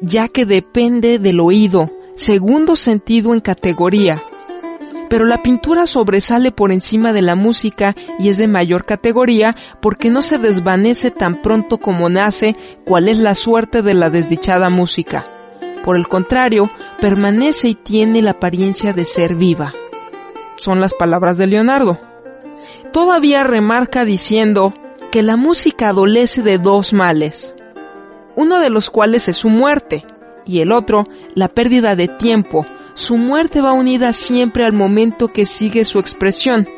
ya 0.00 0.28
que 0.28 0.44
depende 0.44 1.18
del 1.18 1.40
oído, 1.40 1.90
segundo 2.16 2.76
sentido 2.76 3.32
en 3.32 3.40
categoría, 3.40 4.22
pero 5.12 5.26
la 5.26 5.42
pintura 5.42 5.84
sobresale 5.84 6.52
por 6.52 6.72
encima 6.72 7.12
de 7.12 7.20
la 7.20 7.34
música 7.34 7.94
y 8.18 8.30
es 8.30 8.38
de 8.38 8.48
mayor 8.48 8.86
categoría 8.86 9.54
porque 9.82 10.08
no 10.08 10.22
se 10.22 10.38
desvanece 10.38 11.10
tan 11.10 11.42
pronto 11.42 11.76
como 11.76 12.08
nace 12.08 12.56
cuál 12.86 13.10
es 13.10 13.18
la 13.18 13.34
suerte 13.34 13.82
de 13.82 13.92
la 13.92 14.08
desdichada 14.08 14.70
música. 14.70 15.26
Por 15.84 15.98
el 15.98 16.08
contrario, 16.08 16.70
permanece 16.98 17.68
y 17.68 17.74
tiene 17.74 18.22
la 18.22 18.30
apariencia 18.30 18.94
de 18.94 19.04
ser 19.04 19.34
viva. 19.34 19.74
Son 20.56 20.80
las 20.80 20.94
palabras 20.94 21.36
de 21.36 21.46
Leonardo. 21.46 22.00
Todavía 22.90 23.44
remarca 23.44 24.06
diciendo 24.06 24.72
que 25.10 25.22
la 25.22 25.36
música 25.36 25.90
adolece 25.90 26.40
de 26.40 26.56
dos 26.56 26.94
males, 26.94 27.54
uno 28.34 28.60
de 28.60 28.70
los 28.70 28.88
cuales 28.88 29.28
es 29.28 29.36
su 29.36 29.50
muerte 29.50 30.06
y 30.46 30.60
el 30.60 30.72
otro 30.72 31.06
la 31.34 31.48
pérdida 31.48 31.96
de 31.96 32.08
tiempo. 32.08 32.64
Su 32.94 33.16
muerte 33.16 33.60
va 33.60 33.72
unida 33.72 34.12
siempre 34.12 34.64
al 34.64 34.72
momento 34.72 35.28
que 35.28 35.46
sigue 35.46 35.84
su 35.84 35.98
expresión. 35.98 36.68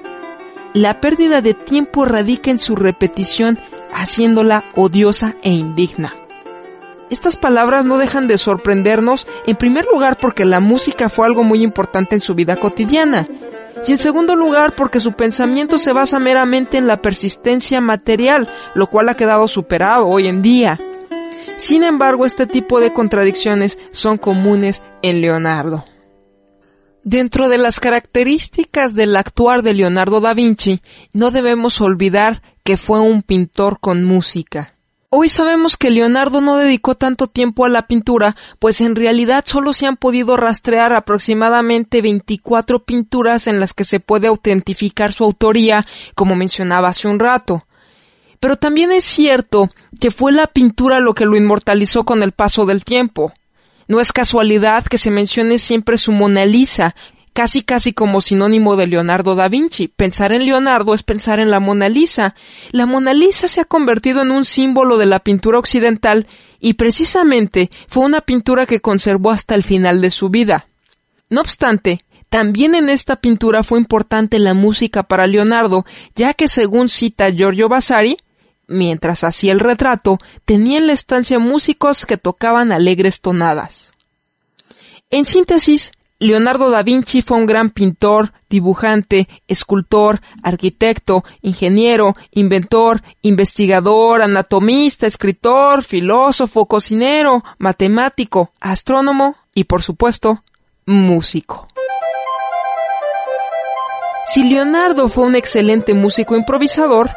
La 0.73 1.01
pérdida 1.01 1.41
de 1.41 1.55
tiempo 1.55 2.05
radica 2.05 2.51
en 2.51 2.59
su 2.59 2.77
repetición, 2.77 3.59
haciéndola 3.93 4.65
odiosa 4.75 5.35
e 5.43 5.51
indigna. 5.51 6.15
Estas 7.11 7.37
palabras 7.37 7.85
no 7.85 7.99
dejan 7.99 8.29
de 8.29 8.39
sorprendernos, 8.39 9.27
en 9.47 9.57
primer 9.57 9.87
lugar 9.93 10.17
porque 10.17 10.45
la 10.45 10.61
música 10.61 11.09
fue 11.09 11.27
algo 11.27 11.45
muy 11.45 11.63
importante 11.63 12.15
en 12.15 12.21
su 12.21 12.35
vida 12.35 12.57
cotidiana, 12.57 13.29
y 13.87 13.93
en 13.93 13.99
segundo 13.99 14.37
lugar 14.37 14.75
porque 14.75 15.01
su 15.01 15.13
pensamiento 15.13 15.79
se 15.79 15.93
basa 15.93 16.19
meramente 16.19 16.79
en 16.79 16.87
la 16.87 17.03
persistencia 17.03 17.81
material, 17.81 18.49
lo 18.75 18.87
cual 18.87 19.09
ha 19.09 19.17
quedado 19.17 19.47
superado 19.49 20.07
hoy 20.07 20.29
en 20.29 20.43
día. 20.43 20.81
Sin 21.57 21.83
embargo, 21.83 22.25
este 22.25 22.47
tipo 22.47 22.81
de 22.81 22.93
contradicciones 22.93 23.79
son 23.91 24.17
comunes 24.17 24.83
en 25.03 25.21
Leonardo. 25.21 25.85
Dentro 27.07 27.51
de 27.51 27.59
las 27.59 27.81
características 27.81 28.95
del 28.95 29.15
actuar 29.15 29.63
de 29.63 29.75
Leonardo 29.75 30.23
da 30.23 30.33
Vinci, 30.33 30.81
no 31.13 31.31
debemos 31.31 31.83
olvidar 31.83 32.41
que 32.63 32.79
fue 32.79 32.99
un 32.99 33.23
pintor 33.23 33.79
con 33.79 34.05
música. 34.05 34.75
Hoy 35.11 35.29
sabemos 35.29 35.77
que 35.77 35.91
Leonardo 35.91 36.41
no 36.41 36.57
dedicó 36.57 36.95
tanto 36.95 37.27
tiempo 37.27 37.67
a 37.67 37.69
la 37.69 37.87
pintura, 37.87 38.37
pues 38.59 38.81
en 38.81 38.97
realidad 38.97 39.45
solo 39.47 39.75
se 39.75 39.87
han 39.87 39.99
podido 39.99 40.39
rastrear 40.39 40.95
aproximadamente 40.95 42.01
24 42.01 42.85
pinturas 42.85 43.49
en 43.49 43.61
las 43.61 43.75
que 43.75 43.85
se 43.85 44.01
puede 44.01 44.27
autentificar 44.29 45.13
su 45.13 45.25
autoría, 45.25 45.85
como 46.15 46.35
mencionaba 46.35 46.89
hace 46.89 47.07
un 47.07 47.19
rato. 47.19 47.67
Pero 48.41 48.57
también 48.57 48.93
es 48.93 49.05
cierto 49.05 49.69
que 50.01 50.11
fue 50.11 50.33
la 50.33 50.47
pintura 50.47 51.01
lo 51.01 51.13
que 51.13 51.27
lo 51.27 51.37
inmortalizó 51.37 52.05
con 52.05 52.23
el 52.23 52.33
paso 52.33 52.65
del 52.65 52.83
tiempo. 52.83 53.35
No 53.89 54.01
es 54.01 54.13
casualidad 54.13 54.85
que 54.85 54.99
se 54.99 55.11
mencione 55.11 55.59
siempre 55.59 55.99
su 55.99 56.13
Mona 56.13 56.47
Lisa, 56.47 56.95
casi 57.35 57.63
casi 57.63 57.93
como 57.93 58.21
sinónimo 58.21 58.77
de 58.77 58.87
Leonardo 58.87 59.35
da 59.35 59.49
Vinci. 59.49 59.89
Pensar 59.89 60.33
en 60.33 60.47
Leonardo 60.47 60.95
es 60.95 61.03
pensar 61.03 61.41
en 61.41 61.51
la 61.51 61.61
Mona 61.61 61.89
Lisa. 61.89 62.35
La 62.71 62.87
Mona 62.87 63.13
Lisa 63.13 63.49
se 63.49 63.61
ha 63.61 63.65
convertido 63.65 64.23
en 64.23 64.31
un 64.31 64.45
símbolo 64.45 64.97
de 64.97 65.07
la 65.07 65.19
pintura 65.19 65.59
occidental 65.59 66.27
y 66.61 66.75
precisamente 66.75 67.71
fue 67.89 68.05
una 68.05 68.23
pintura 68.23 68.65
que 68.67 68.81
conservó 68.81 69.33
hasta 69.33 69.55
el 69.55 69.65
final 69.65 70.01
de 70.01 70.11
su 70.11 70.31
vida. 70.31 70.69
No 71.29 71.41
obstante, 71.41 72.05
también 72.29 72.75
en 72.75 72.89
esta 72.89 73.17
pintura 73.17 73.63
fue 73.63 73.79
importante 73.79 74.39
la 74.39 74.55
música 74.55 75.03
para 75.03 75.27
Leonardo, 75.27 75.85
ya 76.15 76.35
que 76.35 76.49
según 76.49 76.89
cita 76.89 77.31
Giorgio 77.31 77.69
Vasari, 77.69 78.17
mientras 78.67 79.25
hacía 79.25 79.53
el 79.53 79.61
retrato, 79.61 80.19
tenía 80.45 80.79
en 80.79 80.87
la 80.87 80.93
estancia 80.93 81.39
músicos 81.39 82.07
que 82.07 82.17
tocaban 82.17 82.73
alegres 82.73 83.21
tonadas. 83.21 83.93
En 85.11 85.25
síntesis, 85.25 85.93
Leonardo 86.19 86.71
da 86.71 86.83
Vinci 86.83 87.23
fue 87.23 87.37
un 87.37 87.47
gran 87.47 87.71
pintor, 87.71 88.33
dibujante, 88.49 89.29
escultor, 89.49 90.21
arquitecto, 90.43 91.25
ingeniero, 91.43 92.17
inventor, 92.31 93.03
investigador, 93.21 94.23
anatomista, 94.23 95.07
escritor, 95.07 95.83
filósofo, 95.83 96.67
cocinero, 96.67 97.45
matemático, 97.59 98.53
astrónomo 98.61 99.37
y, 99.55 99.65
por 99.65 99.83
supuesto, 99.83 100.43
músico. 100.87 101.69
Si 104.27 104.49
Leonardo 104.49 105.09
fue 105.09 105.25
un 105.25 105.37
excelente 105.37 105.93
músico 105.95 106.35
improvisador, 106.35 107.11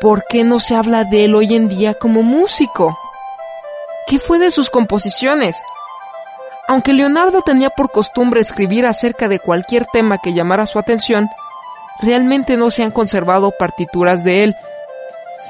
¿por 0.00 0.24
qué 0.28 0.44
no 0.44 0.60
se 0.60 0.74
habla 0.74 1.04
de 1.04 1.24
él 1.24 1.34
hoy 1.34 1.54
en 1.54 1.68
día 1.68 1.94
como 1.94 2.22
músico? 2.22 2.96
¿Qué 4.06 4.18
fue 4.18 4.38
de 4.38 4.50
sus 4.50 4.70
composiciones? 4.70 5.56
Aunque 6.68 6.92
Leonardo 6.92 7.42
tenía 7.42 7.70
por 7.70 7.90
costumbre 7.90 8.40
escribir 8.40 8.86
acerca 8.86 9.28
de 9.28 9.38
cualquier 9.38 9.86
tema 9.86 10.18
que 10.18 10.34
llamara 10.34 10.66
su 10.66 10.78
atención, 10.78 11.28
realmente 12.00 12.56
no 12.56 12.70
se 12.70 12.82
han 12.82 12.90
conservado 12.90 13.52
partituras 13.58 14.24
de 14.24 14.44
él. 14.44 14.56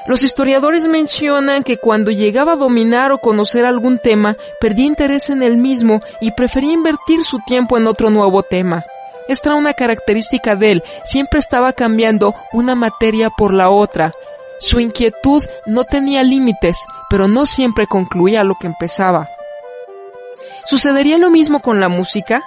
Los 0.06 0.22
historiadores 0.22 0.86
mencionan 0.86 1.64
que 1.64 1.78
cuando 1.78 2.10
llegaba 2.10 2.52
a 2.52 2.56
dominar 2.56 3.12
o 3.12 3.18
conocer 3.18 3.64
algún 3.64 3.98
tema, 3.98 4.36
perdía 4.60 4.86
interés 4.86 5.30
en 5.30 5.42
el 5.42 5.56
mismo 5.56 6.00
y 6.20 6.30
prefería 6.32 6.72
invertir 6.72 7.24
su 7.24 7.38
tiempo 7.46 7.76
en 7.76 7.88
otro 7.88 8.10
nuevo 8.10 8.42
tema. 8.42 8.84
Esta 9.26 9.48
era 9.48 9.56
una 9.56 9.74
característica 9.74 10.54
de 10.54 10.70
él, 10.70 10.84
siempre 11.04 11.40
estaba 11.40 11.72
cambiando 11.72 12.34
una 12.52 12.76
materia 12.76 13.30
por 13.30 13.52
la 13.52 13.70
otra. 13.70 14.12
Su 14.58 14.80
inquietud 14.80 15.44
no 15.66 15.84
tenía 15.84 16.22
límites, 16.22 16.78
pero 17.10 17.28
no 17.28 17.46
siempre 17.46 17.86
concluía 17.86 18.44
lo 18.44 18.54
que 18.54 18.66
empezaba. 18.66 19.28
¿Sucedería 20.66 21.18
lo 21.18 21.30
mismo 21.30 21.60
con 21.60 21.78
la 21.78 21.88
música? 21.88 22.42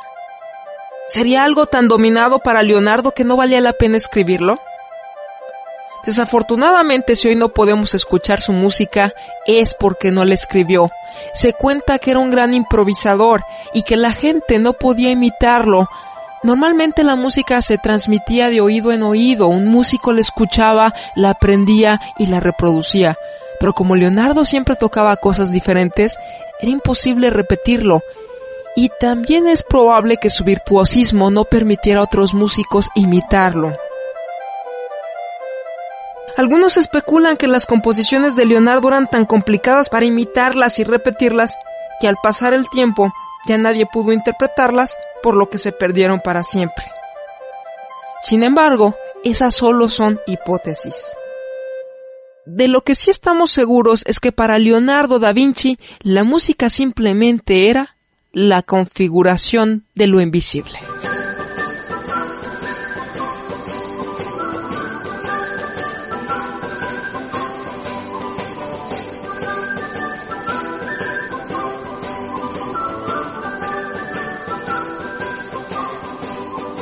¿Sería 1.07 1.43
algo 1.43 1.65
tan 1.65 1.87
dominado 1.87 2.39
para 2.39 2.63
Leonardo 2.63 3.11
que 3.11 3.23
no 3.23 3.35
valía 3.35 3.61
la 3.61 3.73
pena 3.73 3.97
escribirlo? 3.97 4.59
Desafortunadamente, 6.05 7.15
si 7.15 7.27
hoy 7.27 7.35
no 7.35 7.49
podemos 7.49 7.93
escuchar 7.93 8.41
su 8.41 8.53
música, 8.53 9.13
es 9.45 9.73
porque 9.73 10.11
no 10.11 10.25
la 10.25 10.33
escribió. 10.33 10.91
Se 11.33 11.53
cuenta 11.53 11.99
que 11.99 12.11
era 12.11 12.19
un 12.19 12.31
gran 12.31 12.53
improvisador 12.53 13.43
y 13.73 13.83
que 13.83 13.97
la 13.97 14.11
gente 14.11 14.59
no 14.59 14.73
podía 14.73 15.11
imitarlo. 15.11 15.89
Normalmente 16.41 17.03
la 17.03 17.17
música 17.17 17.61
se 17.61 17.77
transmitía 17.77 18.49
de 18.49 18.61
oído 18.61 18.93
en 18.93 19.03
oído, 19.03 19.47
un 19.47 19.67
músico 19.67 20.13
la 20.13 20.21
escuchaba, 20.21 20.93
la 21.15 21.31
aprendía 21.31 21.99
y 22.17 22.27
la 22.27 22.39
reproducía. 22.39 23.17
Pero 23.59 23.73
como 23.73 23.97
Leonardo 23.97 24.45
siempre 24.45 24.77
tocaba 24.77 25.17
cosas 25.17 25.51
diferentes, 25.51 26.17
era 26.61 26.71
imposible 26.71 27.29
repetirlo, 27.29 28.01
y 28.75 28.89
también 28.99 29.49
es 29.49 29.63
probable 29.63 30.15
que 30.15 30.29
su 30.29 30.45
virtuosismo 30.45 31.29
no 31.29 31.43
permitiera 31.43 31.99
a 31.99 32.03
otros 32.03 32.33
músicos 32.33 32.89
imitarlo. 32.95 33.75
Algunos 36.37 36.77
especulan 36.77 37.35
que 37.35 37.47
las 37.47 37.65
composiciones 37.65 38.37
de 38.37 38.45
Leonardo 38.45 38.87
eran 38.87 39.07
tan 39.09 39.25
complicadas 39.25 39.89
para 39.89 40.05
imitarlas 40.05 40.79
y 40.79 40.85
repetirlas 40.85 41.57
que 41.99 42.07
al 42.07 42.15
pasar 42.23 42.53
el 42.53 42.69
tiempo 42.69 43.11
ya 43.49 43.57
nadie 43.57 43.87
pudo 43.87 44.13
interpretarlas, 44.13 44.95
por 45.23 45.35
lo 45.35 45.49
que 45.49 45.57
se 45.57 45.71
perdieron 45.71 46.21
para 46.21 46.43
siempre. 46.43 46.85
Sin 48.21 48.43
embargo, 48.43 48.95
esas 49.23 49.55
solo 49.55 49.89
son 49.89 50.19
hipótesis. 50.27 50.95
De 52.45 52.67
lo 52.67 52.81
que 52.81 52.93
sí 52.95 53.09
estamos 53.09 53.51
seguros 53.51 54.03
es 54.05 54.19
que 54.19 54.31
para 54.31 54.59
Leonardo 54.59 55.19
da 55.19 55.33
Vinci 55.33 55.79
la 56.01 56.23
música 56.23 56.69
simplemente 56.69 57.69
era 57.69 57.95
la 58.31 58.61
configuración 58.61 59.85
de 59.95 60.07
lo 60.07 60.21
invisible. 60.21 60.79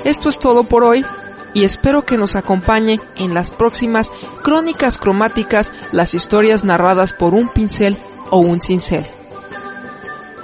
Esto 0.08 0.30
es 0.30 0.40
todo 0.40 0.64
por 0.64 0.86
hoy 0.86 1.04
y 1.54 1.66
espero 1.66 2.06
que 2.06 2.16
nos 2.16 2.38
acompañe 2.38 3.02
en 3.18 3.34
las 3.34 3.50
próximas 3.50 4.10
crónicas 4.42 4.98
cromáticas, 4.98 5.74
las 5.92 6.14
historias 6.14 6.64
narradas 6.64 7.12
por 7.12 7.34
un 7.34 7.50
pincel 7.50 7.98
o 8.30 8.38
un 8.38 8.62
cincel. 8.62 9.06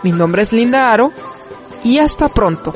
Mi 0.04 0.12
nombre 0.12 0.42
es 0.42 0.52
Linda 0.52 0.92
Aro 0.92 1.14
y 1.82 2.00
hasta 2.00 2.28
pronto. 2.28 2.74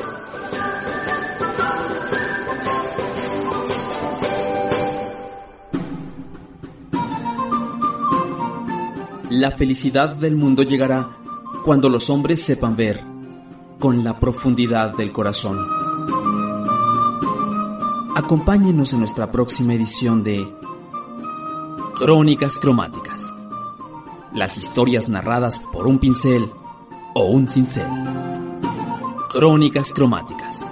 La 9.28 9.50
felicidad 9.50 10.16
del 10.16 10.36
mundo 10.36 10.62
llegará 10.62 11.06
cuando 11.66 11.90
los 11.90 12.08
hombres 12.08 12.42
sepan 12.42 12.76
ver 12.76 13.04
con 13.78 14.02
la 14.02 14.18
profundidad 14.18 14.96
del 14.96 15.12
corazón. 15.12 15.87
Acompáñenos 18.18 18.92
en 18.92 18.98
nuestra 18.98 19.30
próxima 19.30 19.74
edición 19.74 20.24
de 20.24 20.52
Crónicas 21.94 22.58
Cromáticas. 22.58 23.32
Las 24.34 24.58
historias 24.58 25.08
narradas 25.08 25.60
por 25.72 25.86
un 25.86 26.00
pincel 26.00 26.50
o 27.14 27.26
un 27.26 27.48
cincel. 27.48 27.86
Crónicas 29.30 29.92
Cromáticas. 29.92 30.66